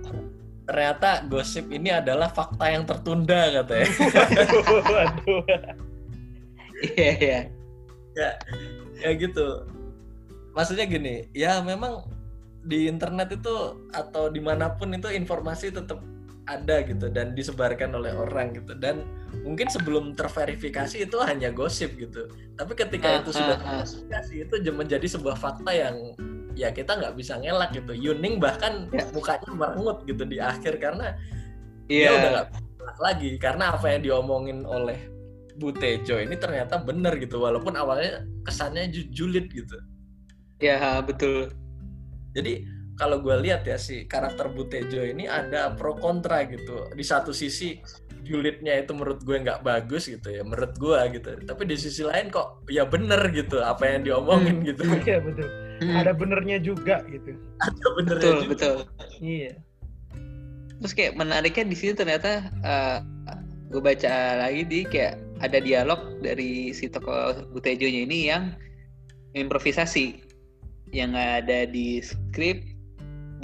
ternyata 0.65 1.23
gosip 1.29 1.69
ini 1.71 1.93
adalah 1.93 2.33
fakta 2.33 2.73
yang 2.73 2.83
tertunda 2.89 3.63
katanya. 3.63 3.89
Waduh, 4.17 4.65
waduh. 4.91 5.43
iya 6.97 7.11
iya. 7.21 7.41
Ya 8.17 8.31
ya 9.05 9.11
gitu. 9.15 9.69
Maksudnya 10.57 10.87
gini 10.89 11.29
ya 11.37 11.61
memang 11.61 12.09
di 12.65 12.89
internet 12.89 13.37
itu 13.37 13.77
atau 13.93 14.33
di 14.33 14.41
mana 14.41 14.73
pun 14.73 14.89
itu 14.97 15.13
informasi 15.13 15.69
tetap 15.69 16.01
ada 16.45 16.85
gitu 16.85 17.09
dan 17.09 17.33
disebarkan 17.33 17.97
oleh 17.97 18.13
orang 18.13 18.53
gitu. 18.53 18.77
Dan 18.77 19.05
mungkin 19.43 19.69
sebelum 19.73 20.13
terverifikasi 20.13 21.09
itu 21.09 21.17
hanya 21.25 21.49
gosip 21.49 21.97
gitu. 21.97 22.29
Tapi 22.55 22.73
ketika 22.77 23.09
Ah, 23.09 23.21
itu 23.25 23.31
sudah 23.33 23.57
ah, 23.57 23.61
ah. 23.61 23.83
terverifikasi 23.85 24.35
itu 24.45 24.55
jem- 24.61 24.79
menjadi 24.79 25.07
sebuah 25.09 25.37
fakta 25.37 25.73
yang 25.73 25.97
ya 26.55 26.71
kita 26.71 26.95
nggak 27.01 27.17
bisa 27.17 27.41
ngelak 27.41 27.73
gitu. 27.73 27.93
Yuning 27.97 28.39
bahkan 28.39 28.87
Ya. 28.93 29.09
mukanya 29.11 29.51
merengut 29.51 29.99
gitu 30.05 30.23
di 30.23 30.39
akhir 30.39 30.79
karena 30.79 31.17
dia 31.89 32.13
udah 32.13 32.21
iya 32.21 32.33
nggak 32.33 32.47
bisa 32.53 32.61
ngelak 32.77 32.99
lagi. 33.01 33.31
Karena 33.41 33.65
apa 33.73 33.87
yang 33.89 34.03
diomongin 34.05 34.59
oleh 34.65 34.99
Bu 35.55 35.73
Tejo 35.73 36.21
ini 36.21 36.37
ternyata 36.37 36.77
benar 36.77 37.17
gitu. 37.17 37.41
Walaupun 37.41 37.73
awalnya 37.75 38.21
kesannya 38.45 38.93
ju- 38.93 39.09
julid 39.11 39.49
gitu. 39.49 39.81
Iya 40.61 41.01
betul. 41.01 41.51
Jadi 42.35 42.67
kalau 42.95 43.19
gue 43.19 43.35
lihat 43.41 43.63
ya 43.63 43.75
si 43.75 44.05
karakter 44.05 44.49
Bu 44.49 44.65
Tejo 44.65 45.03
ini 45.03 45.27
ada 45.27 45.73
pro 45.73 45.95
kontra 45.95 46.47
gitu 46.47 46.91
di 46.93 47.03
satu 47.03 47.31
sisi 47.31 47.83
julidnya 48.23 48.81
itu 48.81 48.95
menurut 48.95 49.21
gue 49.21 49.37
nggak 49.37 49.61
bagus 49.61 50.07
gitu 50.07 50.31
ya 50.31 50.41
menurut 50.41 50.73
gue 50.75 50.99
gitu 51.13 51.31
tapi 51.45 51.63
di 51.65 51.77
sisi 51.77 52.01
lain 52.01 52.31
kok 52.31 52.65
ya 52.67 52.83
bener 52.83 53.21
gitu 53.31 53.61
apa 53.61 53.85
yang 53.85 54.03
diomongin 54.03 54.63
Hmm. 54.63 54.67
gitu 54.67 54.83
Iya 55.05 55.19
betul. 55.21 55.49
Hmm, 55.75 55.91
Ada 55.99 56.13
benernya 56.15 56.59
juga 56.59 57.03
gitu. 57.05 57.35
ada 57.61 57.87
benernya 57.93 58.23
betul 58.23 58.37
juga. 58.41 58.51
betul 58.55 58.77
Iya. 59.21 59.53
terus 60.75 60.93
kayak 60.93 61.15
menariknya 61.15 61.65
di 61.67 61.77
sini 61.77 61.93
ternyata 61.93 62.31
gue 63.69 63.81
baca 63.81 64.15
lagi 64.39 64.63
di 64.63 64.81
kayak 64.85 65.17
ada 65.41 65.59
dialog 65.59 65.99
dari 66.21 66.71
si 66.71 66.87
tokoh 66.87 67.51
Butejonya 67.51 68.07
ini 68.07 68.19
yang 68.29 68.55
improvisasi 69.33 70.23
yang 70.95 71.11
nggak 71.11 71.33
ada 71.45 71.59
di 71.67 71.99
skrip 71.99 72.63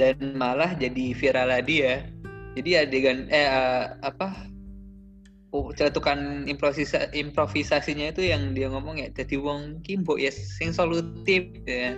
dan 0.01 0.17
malah 0.33 0.73
jadi 0.81 1.13
viral 1.13 1.53
dia. 1.69 2.09
Jadi 2.57 2.71
adegan 2.81 3.29
eh 3.29 3.47
eh, 3.47 3.85
apa 4.01 4.33
oh, 5.53 5.71
celetukan 5.77 6.49
improvisa, 6.49 7.13
improvisasinya 7.13 8.11
itu 8.11 8.33
yang 8.33 8.57
dia 8.57 8.73
ngomong 8.73 8.97
ya 8.97 9.13
jadi 9.13 9.37
wong 9.37 9.85
kimbo 9.85 10.17
ya 10.17 10.33
sing 10.33 10.73
solutif 10.73 11.45
ya. 11.69 11.93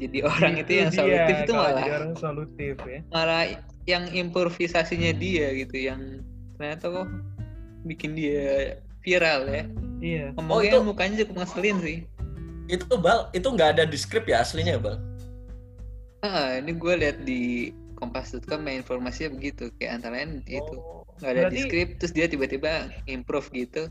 Jadi 0.00 0.24
orang 0.24 0.56
itu, 0.56 0.72
yang 0.80 0.88
dia, 0.88 0.98
solutif 1.04 1.36
itu 1.44 1.52
malah 1.52 1.84
jadi 1.84 1.92
orang 2.00 2.12
solutif 2.16 2.74
ya. 2.88 3.00
malah 3.12 3.44
yang 3.84 4.08
improvisasinya 4.08 5.12
dia 5.12 5.52
gitu 5.52 5.76
yang 5.76 6.24
ternyata 6.56 6.88
kok 6.88 7.08
bikin 7.84 8.16
dia 8.16 8.80
viral 9.04 9.44
ya. 9.52 9.62
Iya. 10.02 10.26
ngomongnya 10.34 10.80
itu- 10.80 10.86
mukanya 10.88 11.14
cukup 11.22 11.44
ngeselin 11.44 11.76
sih. 11.84 11.98
Itu 12.72 12.88
bal 12.98 13.28
itu 13.36 13.46
nggak 13.46 13.78
ada 13.78 13.84
di 13.84 13.98
skrip 14.00 14.26
ya 14.26 14.40
aslinya 14.42 14.80
bal 14.80 15.11
ah 16.22 16.54
ini 16.54 16.72
gue 16.72 16.94
lihat 16.96 17.18
di 17.22 17.70
kompas.com 17.94 18.62
main 18.62 18.78
informasinya 18.78 19.34
begitu 19.34 19.70
kayak 19.76 20.00
antara 20.00 20.18
lain 20.18 20.42
itu 20.46 20.74
Oh. 20.74 21.02
nggak 21.18 21.30
ada 21.30 21.40
di 21.40 21.42
Berarti- 21.44 21.62
skrip 21.66 21.88
terus 21.98 22.12
dia 22.12 22.26
tiba-tiba 22.26 22.70
improve 23.06 23.46
gitu 23.52 23.86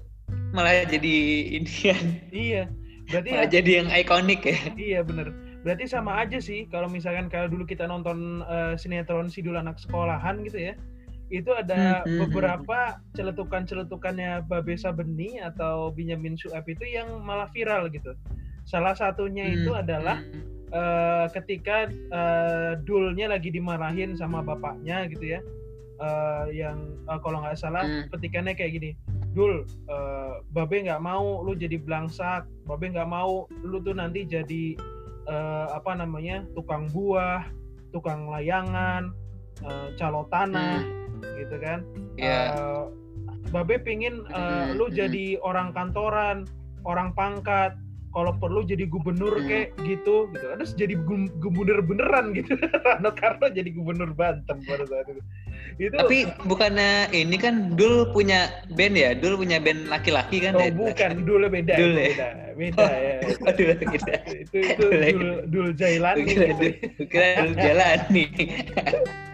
malah 0.52 0.84
jadi 0.84 1.16
Indian 1.60 2.04
Iya. 2.32 2.64
Berarti 3.08 3.30
malah 3.30 3.50
jadi 3.50 3.72
yang 3.84 3.90
ikonik 3.92 4.42
ya 4.44 4.58
Iya 4.74 5.00
bener. 5.04 5.28
Berarti 5.62 5.86
sama 5.86 6.18
aja 6.18 6.40
sih 6.40 6.66
kalau 6.66 6.88
misalkan 6.88 7.28
kalau 7.28 7.46
dulu 7.46 7.64
kita 7.64 7.84
nonton 7.86 8.42
eh, 8.44 8.74
sinetron 8.76 9.28
Sidul 9.28 9.60
Anak 9.60 9.78
Sekolahan 9.78 10.42
gitu 10.44 10.58
ya. 10.58 10.74
Itu 11.32 11.52
ada 11.52 12.04
Hmm, 12.04 12.08
hmm, 12.08 12.20
beberapa 12.28 12.80
celetukan-celetukannya 13.14 14.48
Babe 14.48 14.76
Sabeni 14.76 15.40
atau 15.40 15.92
Benyamin 15.92 16.36
Sueb 16.36 16.64
itu 16.66 16.84
yang 16.84 17.24
malah 17.24 17.48
viral 17.52 17.88
gitu. 17.88 18.12
Salah 18.64 18.92
satunya 18.92 19.48
itu 19.48 19.72
Hmm, 19.72 19.80
adalah 19.80 20.20
hmm. 20.20 20.61
Eh, 20.72 21.26
ketika 21.36 21.88
eh, 21.92 22.72
dulnya 22.84 23.32
lagi 23.32 23.52
dimarahin 23.52 24.16
sama 24.16 24.40
bapaknya 24.42 25.06
gitu 25.12 25.38
ya. 25.38 25.42
Eh, 26.02 26.46
yang 26.58 26.98
eh, 27.06 27.20
kalau 27.22 27.44
nggak 27.46 27.60
salah 27.60 27.86
Hmm. 27.86 28.10
petikannya 28.10 28.58
kayak 28.58 28.74
gini. 28.80 28.92
Dul, 29.32 29.64
eh, 29.88 30.34
Babe 30.52 30.84
nggak 30.84 31.00
mau 31.00 31.40
lu 31.40 31.56
jadi 31.56 31.80
belangsak, 31.80 32.48
Babe 32.68 32.92
nggak 32.92 33.08
mau 33.08 33.48
lu 33.64 33.80
tuh 33.80 33.96
nanti 33.96 34.28
jadi 34.28 34.76
eh, 35.30 35.68
apa 35.72 35.96
namanya 35.96 36.44
tukang 36.58 36.90
buah, 36.90 37.46
tukang 37.94 38.28
layangan, 38.28 39.14
eh, 39.64 39.88
calo 39.96 40.26
tanah, 40.34 40.84
gitu 41.38 41.56
kan. 41.62 41.86
ya 42.18 42.52
Eh, 42.58 42.84
Babe 43.54 43.80
pingin 43.84 44.24
Hmm, 44.32 44.76
lu 44.76 44.88
hmm. 44.90 44.96
jadi 44.96 45.26
orang 45.44 45.72
kantoran, 45.72 46.48
orang 46.84 47.12
pangkat, 47.14 47.76
kalau 48.12 48.36
perlu 48.38 48.62
jadi 48.68 48.84
gubernur 48.88 49.40
Hmm. 49.40 49.48
kayak 49.48 49.70
gitu, 49.88 50.28
gitu. 50.36 50.46
Terus 50.60 50.72
jadi 50.76 50.94
gubernur 51.40 51.80
beneran 51.84 52.36
gitu. 52.36 52.54
Rano 52.86 53.12
Karno 53.16 53.48
jadi 53.48 53.70
gubernur 53.72 54.12
Banten 54.12 54.62
pada 54.68 54.84
saat 54.86 55.08
itu. 55.08 55.22
itu 55.80 55.96
Tapi 55.96 56.28
bukannya 56.46 57.08
ini 57.16 57.40
kan 57.40 57.74
Dul 57.80 58.12
punya 58.12 58.52
band 58.76 58.96
ya? 59.00 59.16
Dul 59.16 59.40
punya 59.40 59.58
band 59.64 59.88
laki-laki 59.88 60.44
kan? 60.44 60.54
oh 60.60 60.62
ya? 60.62 60.72
bukan 60.76 61.24
dulu 61.24 61.48
beda 61.48 61.74
Dul 61.80 61.96
itu 61.96 62.00
ya? 62.00 62.10
beda 62.12 62.30
beda 62.60 62.88
ya 62.92 63.16
Aduh, 63.50 63.68
kita. 63.80 64.14
itu 64.28 64.58
itu 64.60 64.84
dul 65.16 65.30
dul 65.48 65.68
jailani 65.74 66.22
gitu 66.28 66.44
Dul, 67.08 67.50
Dul 67.56 67.80
nih. 68.12 68.28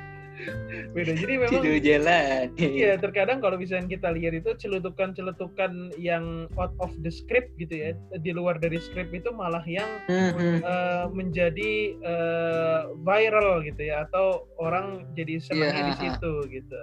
beda 0.97 1.13
jadi 1.13 1.33
memang 1.45 1.61
Dul 1.61 1.77
jalan. 1.77 2.45
Iya, 2.57 2.97
terkadang 2.97 3.37
kalau 3.37 3.61
misalnya 3.61 3.85
kita 3.93 4.09
lihat 4.17 4.33
itu 4.41 4.49
celetukan-celetukan 4.57 5.93
yang 6.01 6.49
out 6.57 6.73
of 6.81 6.89
the 7.05 7.13
script 7.13 7.53
gitu 7.61 7.77
ya, 7.77 7.89
di 8.17 8.33
luar 8.33 8.57
dari 8.57 8.81
script 8.81 9.13
itu 9.13 9.29
malah 9.29 9.61
yang 9.69 9.85
Hmm, 10.09 10.33
hmm. 10.33 10.57
eh, 10.65 11.05
menjadi 11.13 11.73
eh, 12.01 12.81
viral 13.05 13.61
gitu 13.61 13.81
ya, 13.85 14.09
atau 14.09 14.49
orang 14.57 15.05
jadi 15.13 15.37
senangnya 15.37 15.77
Iya, 15.77 15.89
di 15.89 15.95
situ 16.01 16.33
gitu. 16.49 16.81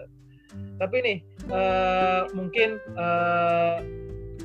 Tapi 0.79 0.97
nih, 1.03 1.19
eh, 1.51 2.23
mungkin 2.37 2.79
eh, 2.79 3.77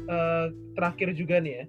eh, 0.10 0.46
terakhir 0.74 1.14
juga 1.14 1.38
nih 1.38 1.54
ya, 1.62 1.66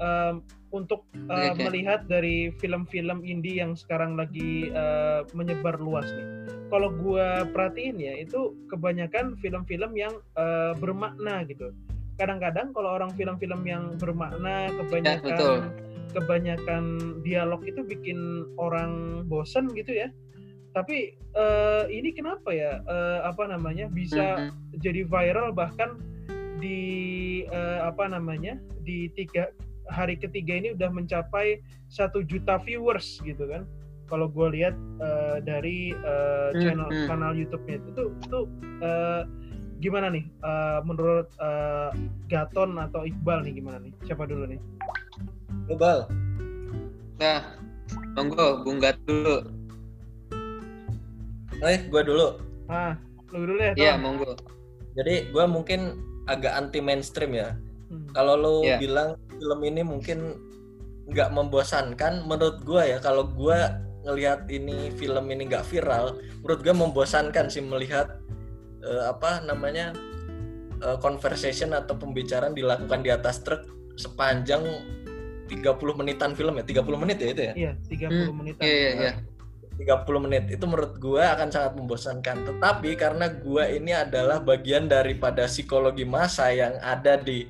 em, 0.00 0.42
untuk 0.74 1.06
eh, 1.14 1.54
Oke, 1.54 1.54
oke. 1.54 1.62
melihat 1.70 2.00
dari 2.10 2.50
film-film 2.58 3.22
indie 3.22 3.62
yang 3.62 3.78
sekarang 3.78 4.18
lagi 4.18 4.68
eh, 4.74 5.22
menyebar 5.36 5.78
luas 5.78 6.06
nih 6.10 6.26
kalau 6.72 6.90
gua 6.90 7.46
perhatiin 7.54 8.00
ya 8.02 8.18
itu 8.18 8.50
kebanyakan 8.66 9.38
film-film 9.38 9.94
yang 9.94 10.14
eh, 10.34 10.72
bermakna 10.78 11.46
gitu. 11.46 11.70
Kadang-kadang 12.18 12.70
kalau 12.74 12.94
orang 12.94 13.10
film-film 13.14 13.62
yang 13.66 13.94
bermakna 13.98 14.70
kebanyakan 14.82 15.22
Ya, 15.22 15.34
betul. 15.38 15.58
kebanyakan 16.14 16.84
dialog 17.26 17.62
itu 17.66 17.82
bikin 17.82 18.18
orang 18.58 19.22
bosen 19.26 19.70
gitu 19.74 19.94
ya. 19.94 20.10
Tapi 20.74 21.14
eh, 21.14 21.84
ini 21.90 22.10
kenapa 22.10 22.50
ya 22.50 22.82
eh, 22.82 23.20
apa 23.22 23.46
namanya 23.46 23.86
bisa 23.86 24.50
Hmm, 24.50 24.78
jadi 24.82 25.06
viral 25.06 25.54
bahkan 25.54 25.98
di 26.58 26.78
eh, 27.46 27.80
apa 27.82 28.10
namanya 28.10 28.58
di 28.82 29.10
tiga 29.14 29.50
hari 29.88 30.16
ketiga 30.16 30.54
ini 30.54 30.72
udah 30.72 30.88
mencapai 30.88 31.60
satu 31.86 32.22
juta 32.22 32.56
viewers 32.58 33.20
gitu 33.20 33.44
kan 33.46 33.64
kalau 34.04 34.28
gue 34.28 34.48
lihat 34.52 34.74
eh, 35.00 35.38
dari 35.40 35.92
Hmm, 35.94 36.60
channel 36.60 36.88
hmm. 36.92 37.08
kanal 37.08 37.32
YouTube-nya 37.32 37.80
itu 37.80 37.88
tuh 37.92 38.08
tuh 38.28 38.44
eh, 38.78 39.22
gimana 39.78 40.08
nih 40.08 40.24
eh, 40.24 40.78
menurut 40.84 41.28
eh, 41.36 41.90
Gaton 42.28 42.76
atau 42.78 43.02
Iqbal 43.02 43.42
nih 43.42 43.58
gimana 43.58 43.80
nih 43.80 43.92
siapa 44.04 44.24
dulu 44.24 44.44
nih 44.46 44.60
Global. 45.64 46.04
Nah, 47.16 47.56
monggo 48.12 48.60
Bung 48.60 48.84
Gat 48.84 49.00
dulu. 49.08 49.48
Eh, 51.64 51.80
gue 51.88 52.02
dulu. 52.04 52.36
ah 52.68 52.92
lu 53.32 53.48
dulu 53.48 53.60
ya 53.60 53.72
Iya, 53.74 53.92
monggo. 53.96 54.36
Jadi 54.94 55.32
gue 55.32 55.44
mungkin 55.48 55.80
agak 56.28 56.52
anti 56.52 56.84
mainstream 56.84 57.32
ya. 57.32 57.56
Hmm. 57.88 58.04
Kalau 58.12 58.34
lo 58.36 58.54
Iya. 58.62 58.76
bilang 58.76 59.16
film 59.38 59.60
ini 59.64 59.82
mungkin 59.82 60.18
nggak 61.04 61.30
membosankan, 61.36 62.24
menurut 62.24 62.64
gue 62.64 62.82
ya 62.96 62.98
kalau 63.02 63.28
gue 63.28 63.58
ngelihat 64.04 64.48
ini 64.48 64.92
film 64.96 65.28
ini 65.32 65.48
nggak 65.48 65.64
viral, 65.68 66.16
menurut 66.44 66.60
gue 66.64 66.74
membosankan 66.74 67.48
sih 67.52 67.60
melihat 67.64 68.20
eh, 68.80 69.04
apa 69.08 69.44
namanya 69.44 69.92
eh, 70.80 70.96
conversation 71.00 71.76
atau 71.76 71.96
pembicaraan 71.96 72.56
dilakukan 72.56 73.04
di 73.04 73.12
atas 73.12 73.44
truk 73.44 73.68
sepanjang 73.94 74.64
30 75.48 76.00
menitan 76.00 76.32
film 76.32 76.56
ya, 76.56 76.64
30 76.64 77.02
menit 77.04 77.18
ya 77.20 77.28
itu 77.30 77.42
ya. 77.44 77.52
iya 77.54 77.72
30 77.92 78.08
Hmm, 78.08 78.32
menitan 78.32 78.62
Iya, 78.64 78.74
iya, 78.74 78.90
iya. 78.96 79.12
30 79.74 80.24
menit 80.24 80.44
itu 80.54 80.64
menurut 80.70 80.94
gua 81.02 81.34
akan 81.34 81.48
sangat 81.50 81.72
membosankan. 81.74 82.36
Tetapi 82.46 82.94
karena 82.94 83.26
gua 83.42 83.66
ini 83.66 83.90
adalah 83.90 84.38
bagian 84.38 84.86
daripada 84.86 85.50
psikologi 85.50 86.06
masa 86.06 86.48
yang 86.54 86.78
ada 86.78 87.18
di 87.18 87.44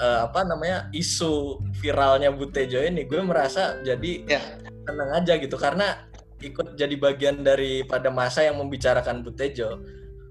eh, 0.00 0.18
apa 0.26 0.42
namanya 0.42 0.88
isu 0.90 1.62
viralnya 1.78 2.30
Butejo 2.34 2.82
ini, 2.82 3.06
gue 3.06 3.20
merasa 3.22 3.78
jadi 3.82 4.26
Ya. 4.26 4.40
tenang 4.84 5.10
aja 5.16 5.38
gitu 5.38 5.56
karena 5.56 6.04
ikut 6.44 6.76
jadi 6.76 6.92
bagian 7.00 7.40
daripada 7.40 8.12
masa 8.12 8.44
yang 8.44 8.60
membicarakan 8.60 9.24
Butejo. 9.24 9.80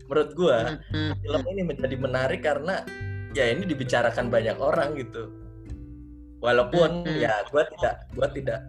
Menurut 0.06 0.32
gua 0.38 0.78
Hmm, 0.94 1.10
hmm, 1.10 1.14
film 1.26 1.42
hmm. 1.42 1.52
ini 1.58 1.62
menjadi 1.66 1.96
menarik 1.98 2.42
karena 2.46 2.86
ya 3.34 3.50
ini 3.50 3.66
dibicarakan 3.66 4.30
banyak 4.30 4.54
orang 4.62 4.94
gitu. 5.00 5.32
Walaupun 6.38 7.08
Hmm. 7.08 7.18
ya 7.18 7.34
gua 7.50 7.66
tidak 7.66 7.96
gua 8.14 8.28
tidak 8.30 8.60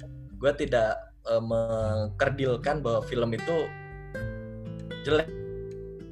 gua 0.40 0.52
tidak 0.56 0.90
eh, 1.28 1.42
mengkerdilkan 1.42 2.80
bahwa 2.80 3.00
film 3.04 3.34
itu 3.36 3.56
jelek 5.04 5.28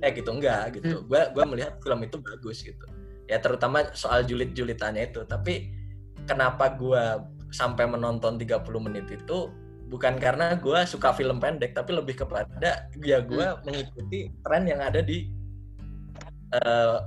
ya 0.04 0.08
gitu 0.12 0.30
enggak 0.36 0.62
gitu. 0.76 1.00
Gua 1.08 1.32
gua 1.32 1.44
melihat 1.48 1.80
film 1.80 2.02
itu 2.04 2.20
bagus 2.20 2.60
gitu. 2.60 2.86
Ya 3.32 3.40
terutama 3.40 3.88
soal 3.96 4.28
julid-julitannya 4.28 5.08
itu. 5.08 5.24
Tapi 5.24 5.72
kenapa 6.28 6.76
gua 6.76 7.24
sampai 7.48 7.88
menonton 7.88 8.36
30 8.36 8.60
menit 8.80 9.08
itu 9.08 9.48
bukan 9.88 10.20
karena 10.20 10.56
gua 10.56 10.84
suka 10.84 11.12
film 11.16 11.40
pendek 11.40 11.76
tapi 11.76 11.96
lebih 11.96 12.16
kepada 12.24 12.88
ya 13.00 13.20
gua 13.20 13.60
mengikuti 13.64 14.32
tren 14.44 14.64
yang 14.68 14.80
ada 14.80 15.00
di 15.00 15.28
eh, 16.52 16.98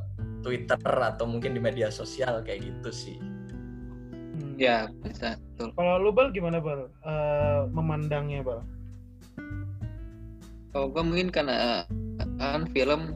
Twitter 0.42 0.78
atau 0.82 1.26
mungkin 1.26 1.58
di 1.58 1.62
media 1.62 1.90
sosial 1.90 2.42
kayak 2.42 2.66
gitu 2.66 2.90
sih. 2.94 3.18
Hmm. 3.18 4.54
Ya, 4.58 4.90
bisa. 5.02 5.38
Betul. 5.38 5.70
kalau 5.78 5.94
lu 6.02 6.12
bal 6.12 6.30
gimana 6.34 6.60
bal 6.60 6.92
Eh, 7.06 7.62
memandangnya 7.72 8.44
bal 8.44 8.62
Kalau 10.76 10.92
gue 10.92 11.04
mungkin 11.08 11.32
karena 11.32 11.88
kan 12.36 12.68
film 12.76 13.16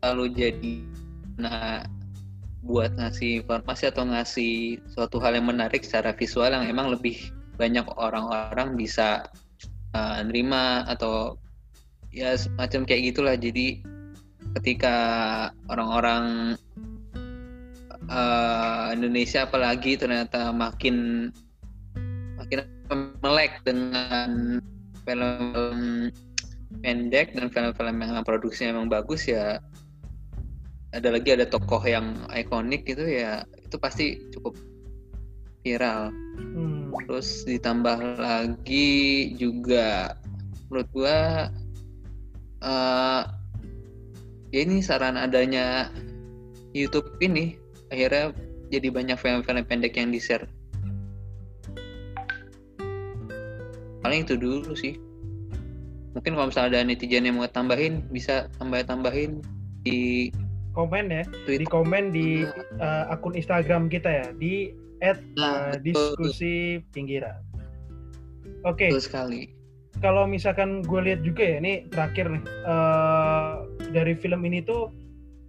selalu 0.00 0.24
jadi 0.32 0.74
nah 1.38 1.86
buat 2.66 2.92
ngasih 2.98 3.46
informasi 3.46 3.88
atau 3.88 4.04
ngasih 4.04 4.82
suatu 4.90 5.22
hal 5.22 5.38
yang 5.38 5.46
menarik 5.46 5.86
secara 5.86 6.10
visual 6.12 6.50
yang 6.50 6.66
emang 6.66 6.90
lebih 6.90 7.30
banyak 7.54 7.86
orang-orang 7.96 8.74
bisa 8.74 9.30
uh, 9.94 10.20
nerima 10.26 10.84
atau 10.90 11.38
ya 12.12 12.34
semacam 12.34 12.84
kayak 12.84 13.14
gitulah. 13.14 13.36
Jadi 13.38 13.82
ketika 14.58 14.96
orang-orang 15.70 16.56
uh, 18.10 18.90
Indonesia 18.92 19.46
apalagi 19.46 19.94
ternyata 19.94 20.50
makin 20.50 21.28
makin 22.36 22.64
melek 23.20 23.60
dengan 23.62 24.58
film 25.04 26.10
pendek 26.84 27.32
dan 27.32 27.48
film-film 27.48 27.96
yang 28.00 28.24
produksinya 28.24 28.76
memang 28.76 28.92
bagus 28.92 29.24
ya 29.28 29.60
ada 30.92 31.08
lagi 31.12 31.36
ada 31.36 31.44
tokoh 31.44 31.82
yang 31.84 32.16
ikonik 32.32 32.88
gitu 32.88 33.04
ya 33.04 33.44
itu 33.60 33.76
pasti 33.76 34.18
cukup 34.32 34.56
viral. 35.66 36.14
Hmm. 36.38 36.94
terus 37.04 37.44
ditambah 37.44 38.20
lagi 38.20 39.32
juga 39.36 40.16
menurut 40.68 40.88
gua 40.94 41.18
eh 42.64 43.22
ya 44.48 44.58
ini 44.64 44.80
saran 44.80 45.20
adanya 45.20 45.92
YouTube 46.72 47.20
ini 47.20 47.54
akhirnya 47.92 48.32
jadi 48.68 48.88
banyak 48.92 49.16
film-film 49.20 49.64
pendek 49.64 49.96
yang 49.96 50.12
di 50.12 50.20
share 50.20 50.48
paling 54.08 54.24
itu 54.24 54.40
dulu 54.40 54.72
sih. 54.72 54.96
Mungkin 56.16 56.32
kalau 56.34 56.48
misalnya 56.48 56.80
ada 56.80 56.88
netizen 56.88 57.28
yang 57.28 57.36
mau 57.36 57.44
tambahin 57.44 58.02
bisa 58.08 58.48
tambah 58.56 58.80
tambahin 58.88 59.44
di 59.84 60.32
komen 60.78 61.10
ya 61.10 61.26
di 61.26 61.58
Twitter 61.58 61.66
komen 61.66 62.14
di 62.14 62.46
eh, 62.78 63.04
akun 63.10 63.34
Instagram 63.34 63.90
kita 63.90 64.06
ya 64.06 64.26
di 64.38 64.70
at 65.02 65.18
Nah, 65.38 65.74
betul, 65.78 65.82
diskusi 65.82 66.82
pinggiran. 66.94 67.38
Oke. 68.66 68.90
Betul 68.90 69.02
sekali. 69.02 69.42
Kalau 69.98 70.30
misalkan 70.30 70.86
gue 70.86 71.00
lihat 71.10 71.26
juga 71.26 71.42
ya 71.42 71.56
ini 71.58 71.90
terakhir 71.90 72.30
nih 72.30 72.42
eh, 72.46 73.52
dari 73.90 74.14
film 74.14 74.46
ini 74.46 74.62
tuh 74.62 74.94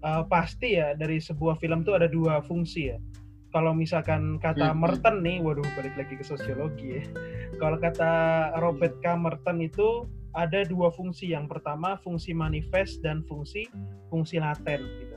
eh, 0.01 0.23
pasti 0.25 0.77
ya 0.81 0.97
dari 0.97 1.21
sebuah 1.21 1.61
film 1.61 1.85
tuh 1.85 2.01
ada 2.01 2.09
dua 2.09 2.41
fungsi 2.41 2.93
ya. 2.93 2.97
Kalau 3.49 3.73
misalkan 3.73 4.37
kata. 4.37 4.77
Merton 4.77 5.25
nih 5.25 5.41
waduh 5.41 5.65
balik 5.73 5.97
lagi 5.97 6.17
ke 6.17 6.25
sosiologi 6.25 7.01
ya. 7.01 7.03
Kalau 7.61 7.81
kata 7.81 8.13
Robert 8.61 9.01
K. 9.01 9.17
Merton 9.17 9.65
itu 9.65 10.05
ada 10.37 10.61
dua 10.69 10.93
fungsi. 10.93 11.33
Yang 11.33 11.57
pertama 11.57 11.97
fungsi 12.05 12.37
manifest 12.37 13.01
dan 13.01 13.25
fungsi 13.25 13.65
fungsi 14.13 14.37
laten. 14.37 14.85
gitu 15.01 15.08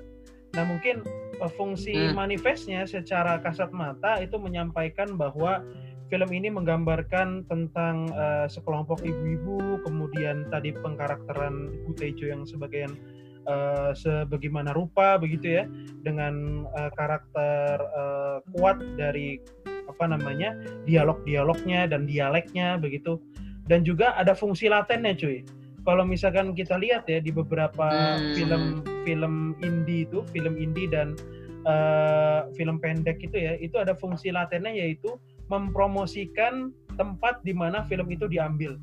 nah 0.53 0.65
mungkin 0.69 1.01
eh, 1.41 1.53
fungsi 1.57 2.13
Hmm. 2.13 2.17
manifestnya 2.17 2.85
secara 2.85 3.41
kasat 3.41 3.73
mata 3.73 4.21
itu 4.21 4.37
menyampaikan 4.37 5.17
bahwa 5.17 5.65
film 6.13 6.29
ini 6.29 6.53
menggambarkan 6.53 7.49
tentang 7.49 8.13
eh, 8.13 8.47
sekelompok 8.53 9.01
ibu-ibu, 9.01 9.81
kemudian 9.81 10.45
tadi 10.53 10.77
pengkarakteran 10.77 11.73
Ibu 11.73 11.93
Tejo 11.97 12.29
yang 12.29 12.45
sebagian 12.45 12.93
eh, 13.49 13.91
sebagaimana 13.97 14.77
rupa 14.77 15.17
begitu 15.17 15.57
ya, 15.57 15.65
dengan 16.05 16.69
eh, 16.69 16.91
karakter 17.01 17.81
eh, 17.81 18.39
kuat 18.53 18.77
dari 19.01 19.41
apa 19.89 20.05
namanya 20.05 20.53
dialog-dialognya 20.85 21.89
dan 21.89 22.05
dialeknya 22.05 22.77
begitu, 22.77 23.17
dan 23.67 23.81
juga 23.81 24.13
ada 24.13 24.37
fungsi 24.37 24.69
latennya 24.69 25.17
cuy. 25.17 25.43
Kalau 25.83 26.07
misalkan 26.07 26.55
kita 26.55 26.79
lihat 26.79 27.07
ya 27.11 27.19
di 27.19 27.35
beberapa 27.35 27.91
Hmm. 28.19 28.33
film 28.35 28.65
film 29.03 29.35
indie 29.61 30.07
itu 30.07 30.23
film 30.31 30.55
indie 30.55 30.87
dan 30.87 31.19
uh, 31.67 32.47
film 32.55 32.79
pendek 32.79 33.19
itu 33.23 33.35
ya 33.35 33.59
itu 33.59 33.75
ada 33.79 33.95
fungsi 33.99 34.31
latennya 34.31 34.71
yaitu 34.71 35.19
mempromosikan 35.51 36.71
tempat 36.97 37.43
di 37.43 37.53
mana 37.53 37.83
film 37.91 38.09
itu 38.09 38.25
diambil. 38.31 38.79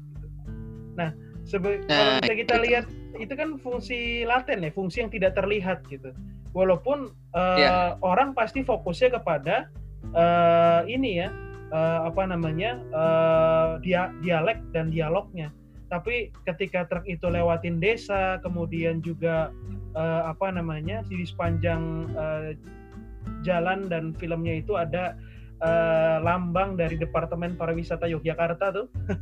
Nah, 0.99 1.15
sebe- 1.47 1.81
kalau 1.87 2.17
Nah, 2.17 2.21
bisa 2.21 2.35
kita 2.35 2.55
lihat 2.61 2.85
itu 3.17 3.33
kan 3.33 3.57
fungsi 3.57 4.23
laten 4.27 4.63
ya, 4.63 4.71
fungsi 4.71 5.01
yang 5.01 5.11
tidak 5.11 5.33
terlihat 5.33 5.81
gitu. 5.87 6.11
Walaupun 6.51 7.13
uh, 7.33 7.57
Iya. 7.57 7.71
orang 8.01 8.33
pasti 8.33 8.65
fokusnya 8.65 9.21
kepada 9.21 9.69
uh, 10.13 10.81
ini 10.89 11.21
ya 11.21 11.29
uh, 11.69 12.09
apa 12.09 12.25
namanya 12.25 12.81
uh, 12.91 13.77
dia 13.81 14.09
dialek 14.21 14.57
dan 14.73 14.89
dialognya. 14.89 15.53
Tapi 15.89 16.29
ketika 16.45 16.85
truk 16.85 17.05
itu 17.09 17.25
lewatin 17.25 17.81
desa, 17.81 18.37
kemudian 18.45 19.01
juga 19.01 19.49
uh, 19.97 20.29
apa 20.29 20.53
namanya 20.53 21.01
di 21.09 21.25
sepanjang 21.25 22.05
uh, 22.13 22.53
jalan 23.41 23.89
dan 23.89 24.13
filmnya 24.15 24.61
itu 24.61 24.77
ada 24.77 25.17
uh, 25.65 26.21
lambang 26.21 26.77
dari 26.77 26.95
Departemen 26.95 27.57
Pariwisata 27.57 28.05
Yogyakarta 28.05 28.71
tuh. 28.73 28.87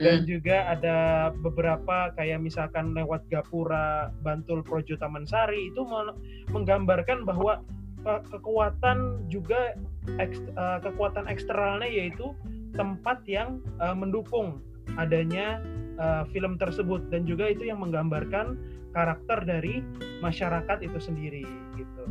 dan 0.00 0.24
Hmm. 0.24 0.28
juga 0.32 0.64
ada 0.64 1.28
beberapa 1.44 2.08
kayak 2.16 2.40
misalkan 2.40 2.96
lewat 2.96 3.20
Gapura, 3.28 4.08
Bantul, 4.24 4.64
Projo, 4.64 4.96
Taman 4.96 5.28
Sari 5.28 5.68
itu 5.68 5.84
men- 5.84 6.16
menggambarkan 6.56 7.28
bahwa 7.28 7.60
ke- 8.00 8.22
kekuatan 8.32 9.28
juga 9.28 9.76
eks- 10.16 10.40
eh, 10.40 10.78
kekuatan 10.80 11.28
eksternalnya 11.28 11.84
yaitu 11.84 12.32
tempat 12.72 13.20
yang 13.28 13.60
eh, 13.76 13.92
mendukung 13.92 14.64
adanya 14.96 15.60
eh, 15.98 16.24
film 16.32 16.56
tersebut 16.56 17.06
dan 17.12 17.28
juga 17.28 17.50
itu 17.50 17.68
yang 17.68 17.78
menggambarkan 17.78 18.56
karakter 18.90 19.46
dari 19.46 19.84
masyarakat 20.18 20.82
itu 20.82 20.98
sendiri 20.98 21.44
gitu. 21.76 22.02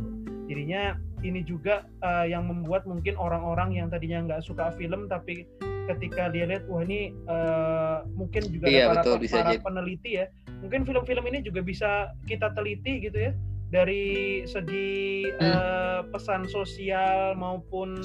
Jadinya 0.48 0.96
ini 1.20 1.44
juga 1.44 1.84
eh, 2.00 2.32
yang 2.32 2.48
membuat 2.48 2.88
mungkin 2.88 3.18
orang-orang 3.20 3.76
yang 3.76 3.92
tadinya 3.92 4.24
nggak 4.24 4.42
suka 4.46 4.72
film 4.78 5.04
tapi 5.06 5.44
ketika 5.90 6.30
dia 6.30 6.46
lihat 6.46 6.64
wah 6.70 6.80
ini 6.80 7.10
eh, 7.12 7.98
mungkin 8.14 8.46
juga 8.48 8.66
Iya, 8.70 8.88
ada 8.88 8.88
para, 8.88 9.00
betul, 9.02 9.16
bisa 9.20 9.36
para 9.42 9.50
jadi. 9.52 9.60
peneliti 9.60 10.10
ya 10.22 10.26
mungkin 10.60 10.84
film-film 10.84 11.24
ini 11.32 11.38
juga 11.42 11.60
bisa 11.64 11.90
kita 12.28 12.52
teliti 12.54 13.00
gitu 13.02 13.16
ya 13.16 13.32
dari 13.70 14.42
segi 14.46 15.24
Hmm. 15.40 15.44
eh, 15.44 16.00
pesan 16.10 16.46
sosial 16.46 17.34
maupun 17.34 17.96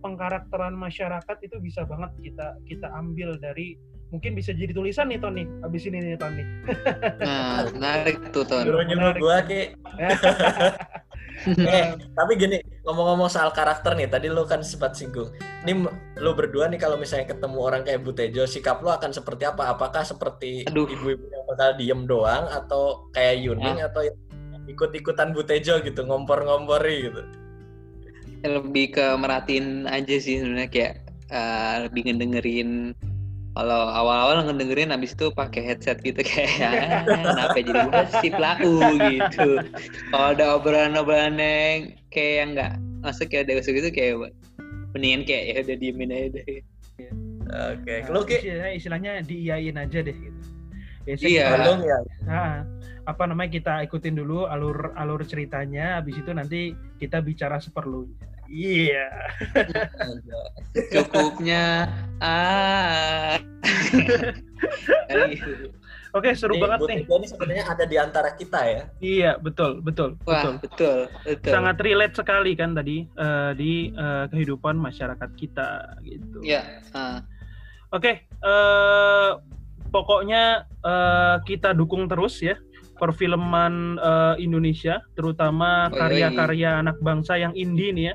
pengkarakteran 0.00 0.76
masyarakat 0.76 1.36
itu 1.42 1.56
bisa 1.58 1.82
banget 1.82 2.12
kita 2.22 2.56
kita 2.64 2.86
ambil 2.94 3.34
dari 3.36 3.74
mungkin 4.14 4.38
bisa 4.38 4.54
jadi 4.54 4.70
tulisan 4.70 5.10
nih 5.10 5.18
Tony 5.18 5.44
abis 5.66 5.82
ini 5.90 5.98
nih 5.98 6.18
Tony 6.18 6.42
Nah, 7.20 7.66
menarik 7.74 8.30
tuh, 8.30 8.46
Ton. 8.46 8.66
Nyuruh-nyuruh 8.66 9.14
Menarik. 9.14 9.22
gua 9.22 9.36
ki. 9.46 9.62
eh, 11.68 11.94
tapi 12.14 12.32
gini, 12.38 12.58
ngomong-ngomong 12.86 13.30
soal 13.30 13.50
karakter 13.54 13.94
nih, 13.94 14.10
tadi 14.10 14.26
lu 14.30 14.46
kan 14.46 14.62
sempat 14.62 14.94
singgung. 14.94 15.30
Ini 15.62 15.86
lu 16.22 16.30
berdua 16.34 16.70
nih 16.70 16.78
kalau 16.78 16.98
misalnya 16.98 17.34
ketemu 17.34 17.58
orang 17.58 17.82
kayak 17.86 18.02
Butejo, 18.02 18.46
sikap 18.46 18.82
lu 18.82 18.90
akan 18.90 19.10
seperti 19.14 19.46
apa? 19.46 19.74
Apakah 19.74 20.02
seperti 20.06 20.66
Aduh. 20.70 20.86
ibu-ibu 20.90 21.26
yang 21.26 21.44
bakal 21.50 21.70
diem 21.78 22.02
doang 22.06 22.44
atau 22.50 23.06
kayak 23.14 23.42
Yuning 23.42 23.78
atau 23.82 24.06
yang 24.06 24.16
ikut-ikutan 24.66 25.30
Butejo 25.34 25.82
gitu, 25.82 26.00
ngompor-ngompori 26.06 27.10
gitu. 27.10 27.22
lebih 28.46 28.94
ke 28.94 29.06
merhatiin 29.18 29.90
aja 29.90 30.22
sih 30.22 30.38
sebenarnya 30.38 30.70
kayak 30.70 30.94
eh, 31.34 31.74
lebih 31.88 32.06
ngedengerin 32.06 32.94
kalau 33.56 33.88
awal-awal 33.88 34.44
ngedengerin 34.44 34.92
habis 34.92 35.16
itu 35.16 35.32
pakai 35.32 35.64
headset 35.64 35.96
gitu 36.04 36.20
kayak 36.28 36.60
"Ah, 36.60 37.02
kenapa 37.08 37.56
jadi 37.56 37.80
gue 37.88 38.04
si 38.20 38.28
pelaku 38.28 38.76
gitu 39.00 39.48
kalau 40.12 40.36
ada 40.36 40.44
obrolan-obrolan 40.60 41.40
yang 41.40 41.96
kayak 42.12 42.34
yang 42.44 42.48
nggak 42.52 42.72
masuk 43.00 43.32
kayak 43.32 43.48
ada 43.48 43.64
gitu 43.64 43.88
kayak 43.88 44.36
mendingan 44.92 45.24
kayak 45.24 45.42
ya 45.48 45.56
udah 45.64 45.76
diemin 45.80 46.12
aja 46.12 46.28
deh 46.44 46.60
Oke, 47.46 48.02
Nah, 48.02 48.10
lu 48.10 48.26
ki 48.26 48.42
istilahnya, 48.42 48.70
istilahnya 48.74 49.12
diiyain 49.22 49.76
aja 49.78 49.98
deh 50.02 50.16
gitu. 50.18 50.40
Biasanya 51.06 51.30
Iya. 51.30 51.46
kita- 51.46 51.86
ya. 51.86 51.98
Nah, 52.26 52.52
apa 53.06 53.22
namanya 53.30 53.50
kita 53.54 53.74
ikutin 53.86 54.18
dulu 54.18 54.50
alur 54.50 54.90
alur 54.98 55.22
ceritanya, 55.22 56.02
habis 56.02 56.18
itu 56.18 56.34
nanti 56.34 56.74
kita 56.98 57.22
bicara 57.22 57.62
seperlunya. 57.62 58.18
Iya. 58.50 59.06
cukupnya 60.92 61.90
ah. 62.22 63.36
Oke, 66.16 66.32
seru 66.32 66.56
Nih, 66.56 66.62
banget 66.64 66.78
nih. 66.88 67.00
Ini 67.04 67.26
sebenarnya 67.28 67.64
ada 67.68 67.84
di 67.84 67.96
antara 68.00 68.32
kita 68.32 68.60
ya. 68.64 68.82
Iya, 69.04 69.32
betul, 69.36 69.84
betul, 69.84 70.16
wah 70.24 70.56
betul. 70.56 70.64
betul 70.64 71.00
betul 71.28 71.52
Sangat 71.52 71.76
relate 71.84 72.16
sekali 72.16 72.56
kan 72.56 72.72
tadi 72.72 73.04
eh, 73.04 73.52
di 73.52 73.92
eh, 73.92 74.24
kehidupan 74.32 74.80
masyarakat 74.80 75.30
kita 75.36 76.00
gitu. 76.08 76.40
ya 76.40 76.64
ah. 76.96 77.20
Oke, 77.92 78.24
eh, 78.24 79.30
pokoknya 79.92 80.64
eh, 80.64 81.36
kita 81.44 81.76
dukung 81.76 82.08
terus 82.08 82.40
ya 82.40 82.56
perfilman 82.96 84.00
eh, 84.00 84.34
Indonesia, 84.40 85.04
terutama 85.12 85.92
karya-karya 85.92 86.80
anak 86.80 86.96
bangsa 87.04 87.36
yang 87.36 87.52
indie 87.52 87.92
nih 87.92 88.04
ya, 88.12 88.14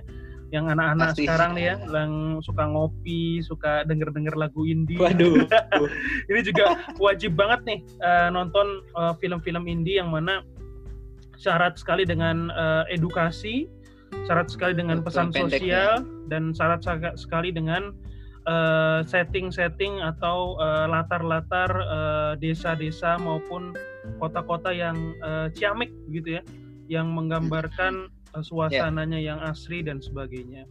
yang 0.52 0.68
anak-anak 0.68 1.16
sekarang 1.16 1.56
nih 1.56 1.66
ya, 1.72 1.76
yang 1.88 2.44
suka 2.44 2.68
ngopi, 2.68 3.40
suka 3.40 3.88
denger-denger 3.88 4.36
lagu 4.36 4.68
indie. 4.68 5.00
waduh. 5.00 5.48
Ini 6.30 6.40
juga 6.44 6.76
wajib 7.00 7.40
banget 7.40 7.64
nih 7.64 7.80
eh, 8.04 8.30
nonton 8.30 8.84
eh, 8.84 9.14
film-film 9.24 9.64
indie 9.72 10.04
yang 10.04 10.12
mana 10.12 10.44
syarat 11.40 11.80
sekali 11.80 12.04
dengan 12.04 12.52
eh, 12.52 12.84
edukasi, 12.92 13.72
syarat 14.28 14.52
sekali 14.52 14.76
dengan 14.76 15.00
Betul, 15.00 15.08
pesan 15.08 15.28
pendek 15.32 15.64
sosial, 15.64 16.04
dan 16.28 16.52
syarat 16.52 16.84
sekali 17.16 17.56
dengan 17.56 17.96
setting-setting 19.06 20.02
atau 20.02 20.58
eh, 20.58 20.86
latar-latar 20.90 21.72
eh, 21.72 22.32
desa-desa 22.42 23.22
maupun 23.22 23.78
kota-kota 24.18 24.74
yang 24.74 24.98
eh, 25.22 25.48
ciamik 25.54 25.94
gitu 26.10 26.42
ya, 26.42 26.44
yang 26.90 27.14
menggambarkan 27.14 28.10
eh, 28.32 28.42
suasananya 28.42 29.18
yang 29.18 29.40
asri 29.40 29.82
dan 29.82 30.00
sebagainya. 30.00 30.66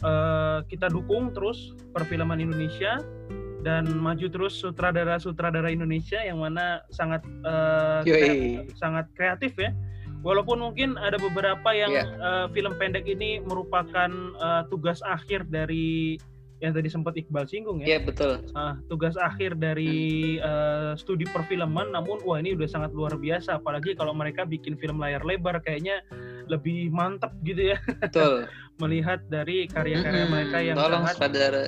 Eh, 0.00 0.58
kita 0.66 0.88
dukung 0.88 1.30
terus 1.30 1.72
perfilman 1.90 2.38
Indonesia 2.38 2.98
dan 3.64 3.88
maju 3.96 4.26
terus 4.28 4.60
sutradara-sutradara 4.60 5.72
Indonesia 5.72 6.20
yang 6.20 6.36
mana 6.36 6.84
sangat 6.90 7.24
eh, 7.24 8.00
Yoi. 8.04 8.18
krea- 8.18 8.36
sangat 8.74 9.06
kreatif 9.14 9.56
ya. 9.56 9.72
Walaupun 10.20 10.56
mungkin 10.56 10.96
ada 10.96 11.16
beberapa 11.16 11.68
yang 11.70 11.92
Iya. 11.92 12.04
eh, 12.10 12.46
film 12.50 12.76
pendek 12.76 13.04
ini 13.04 13.40
merupakan 13.40 14.10
eh, 14.34 14.62
tugas 14.68 15.00
akhir 15.00 15.48
dari 15.48 16.16
yang 16.62 16.72
tadi 16.72 16.88
sempat 16.88 17.12
Iqbal 17.12 17.44
singgung 17.44 17.84
ya, 17.84 17.92
Iya 17.92 18.00
betul. 18.08 18.40
Ah, 18.56 18.80
tugas 18.88 19.20
akhir 19.20 19.56
dari 19.56 19.92
eh, 20.40 20.92
studi 20.96 21.24
perfilman. 21.24 21.92
Namun 21.92 22.24
wah 22.24 22.40
ini 22.40 22.56
udah 22.56 22.64
sangat 22.64 22.92
luar 22.92 23.16
biasa, 23.16 23.60
apalagi 23.60 23.92
kalau 23.92 24.12
mereka 24.12 24.44
bikin 24.44 24.76
film 24.76 24.96
layar 24.96 25.20
lebar 25.22 25.60
kayaknya 25.60 26.00
lebih 26.46 26.88
mantep 26.90 27.32
gitu 27.42 27.72
ya 27.72 27.78
Betul. 28.00 28.46
melihat 28.82 29.22
dari 29.28 29.64
karya-karya 29.66 30.24
Mm-mm. 30.24 30.32
mereka 30.34 30.58
yang 30.58 30.76
Tolong 30.76 31.04
sangat 31.06 31.16
saudara. 31.16 31.64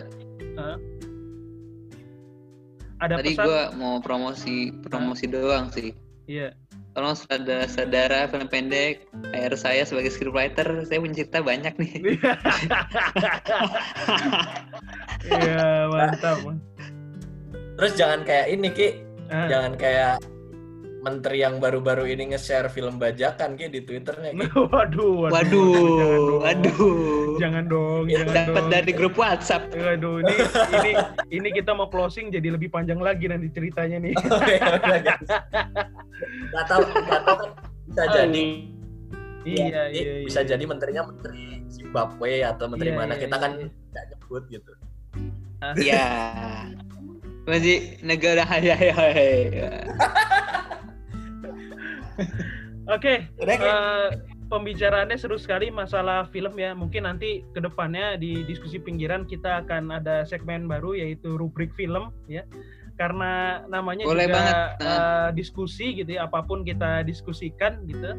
ada 2.96 3.14
Tadi 3.20 3.36
pesan. 3.36 3.44
gua 3.44 3.60
mau 3.76 4.00
promosi 4.00 4.72
promosi 4.82 5.28
doang 5.28 5.68
sih. 5.68 5.92
Iya. 6.26 6.56
Tolong 6.96 7.12
saudara-saudara 7.12 8.24
film 8.26 8.48
pendek, 8.48 9.04
HR 9.30 9.52
saya 9.54 9.84
sebagai 9.84 10.08
scriptwriter, 10.08 10.64
saya 10.82 10.96
punya 10.96 11.14
cerita 11.14 11.44
banyak 11.44 11.76
nih. 11.76 11.92
Iya, 15.26 15.90
mantap. 15.90 16.38
Terus 17.76 17.92
jangan 17.94 18.20
kayak 18.24 18.46
ini 18.48 18.68
ki, 18.70 18.88
Ah. 19.26 19.50
jangan 19.50 19.74
kayak 19.74 20.22
menteri 20.96 21.38
yang 21.38 21.58
baru-baru 21.58 22.08
ini 22.08 22.32
nge-share 22.32 22.66
film 22.66 22.96
bajakan 22.96 23.54
ki 23.54 23.68
di 23.68 23.80
twitternya 23.80 24.32
ki. 24.32 24.46
waduh, 24.74 25.28
waduh, 25.28 25.32
Waduh, 25.32 25.74
jangan 25.94 26.18
dong. 26.18 26.40
waduh. 26.40 26.98
Jangan 27.36 27.64
dong, 27.66 28.04
Ya, 28.06 28.16
jangan 28.20 28.34
Dapat 28.34 28.62
dong. 28.62 28.72
dari 28.72 28.92
grup 28.92 29.14
WhatsApp. 29.14 29.62
Waduh, 29.70 30.16
ini 30.20 30.34
ini 30.72 30.90
ini 31.32 31.48
kita 31.52 31.70
mau 31.72 31.86
closing 31.86 32.28
jadi 32.28 32.48
lebih 32.50 32.68
panjang 32.68 32.98
lagi 32.98 33.28
nanti 33.28 33.48
ceritanya 33.50 34.00
nih. 34.00 34.14
Nggak 36.50 36.64
tahu, 36.66 36.82
nggak 36.86 37.22
tahu 37.22 37.36
kan 37.36 37.50
bisa 37.86 38.02
jadi. 38.08 38.44
iya, 39.46 39.82
Ki, 39.92 40.00
iya, 40.00 40.12
Bisa 40.24 40.40
iya. 40.42 40.48
jadi 40.56 40.64
menterinya 40.64 41.02
menteri 41.06 41.62
Zimbabwe 41.68 42.42
atau 42.42 42.66
menteri 42.66 42.90
Iya, 42.90 42.98
mana 42.98 43.14
iya, 43.14 43.20
kita 43.22 43.36
kan 43.36 43.52
iya. 43.54 43.68
nggak 43.92 44.04
nyebut 44.10 44.42
gitu. 44.48 44.72
Iya. 45.76 46.06
Masih 47.46 47.78
negara 48.02 48.42
hai 48.42 48.90
Oke, 52.86 53.26
Udah, 53.42 53.56
Ki? 53.58 53.66
eh, 53.66 54.08
pembicaraannya 54.46 55.18
seru 55.18 55.34
sekali 55.34 55.74
masalah 55.74 56.30
film 56.30 56.54
ya. 56.54 56.70
Mungkin 56.70 57.02
nanti 57.02 57.42
ke 57.50 57.58
depannya 57.58 58.14
di 58.14 58.46
diskusi 58.46 58.78
pinggiran 58.78 59.26
kita 59.26 59.66
akan 59.66 59.90
ada 59.90 60.22
segmen 60.22 60.70
baru 60.70 60.94
yaitu 60.94 61.34
rubrik 61.34 61.74
film 61.74 62.14
ya. 62.30 62.46
karena 62.96 63.60
namanya 63.68 64.08
Boleh 64.08 64.24
juga 64.24 64.40
banget. 64.40 64.56
eh, 64.80 65.28
diskusi 65.36 65.86
gitu 66.00 66.16
ya 66.16 66.24
apa 66.24 66.40
pun 66.40 66.64
kita 66.64 67.04
diskusikan 67.04 67.84
gitu 67.84 68.16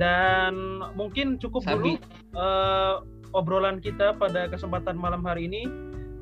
dan 0.00 0.80
mungkin 0.96 1.36
cukup 1.36 1.60
dulu 1.68 2.00
Sabi. 2.00 2.32
eh, 2.32 2.94
obrolan 3.36 3.84
kita 3.84 4.16
pada 4.16 4.48
kesempatan 4.48 4.96
malam 4.96 5.20
hari 5.28 5.44
ini 5.44 5.68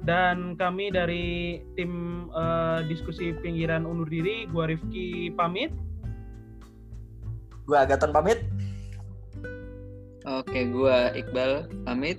dan 0.03 0.59
kami 0.59 0.91
dari 0.91 1.63
tim 1.79 2.27
eh, 2.35 2.83
diskusi 2.91 3.31
pinggiran 3.39 3.87
undur 3.87 4.11
diri 4.11 4.51
gua 4.51 4.67
Rifki 4.67 5.31
pamit 5.39 5.71
Gua 7.67 7.85
Agaton 7.85 8.15
pamit. 8.15 8.47
Oke, 10.27 10.71
gua 10.71 11.11
Iqbal 11.15 11.71
pamit. 11.87 12.19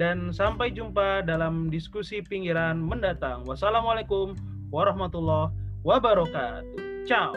dan 0.00 0.32
sampai 0.32 0.72
jumpa 0.72 1.20
dalam 1.28 1.68
diskusi 1.68 2.24
pinggiran 2.24 2.80
mendatang 2.80 3.44
wassalamualaikum 3.44 4.32
warahmatullahi 4.72 5.52
wabarakatuh 5.84 7.04
ciao 7.04 7.36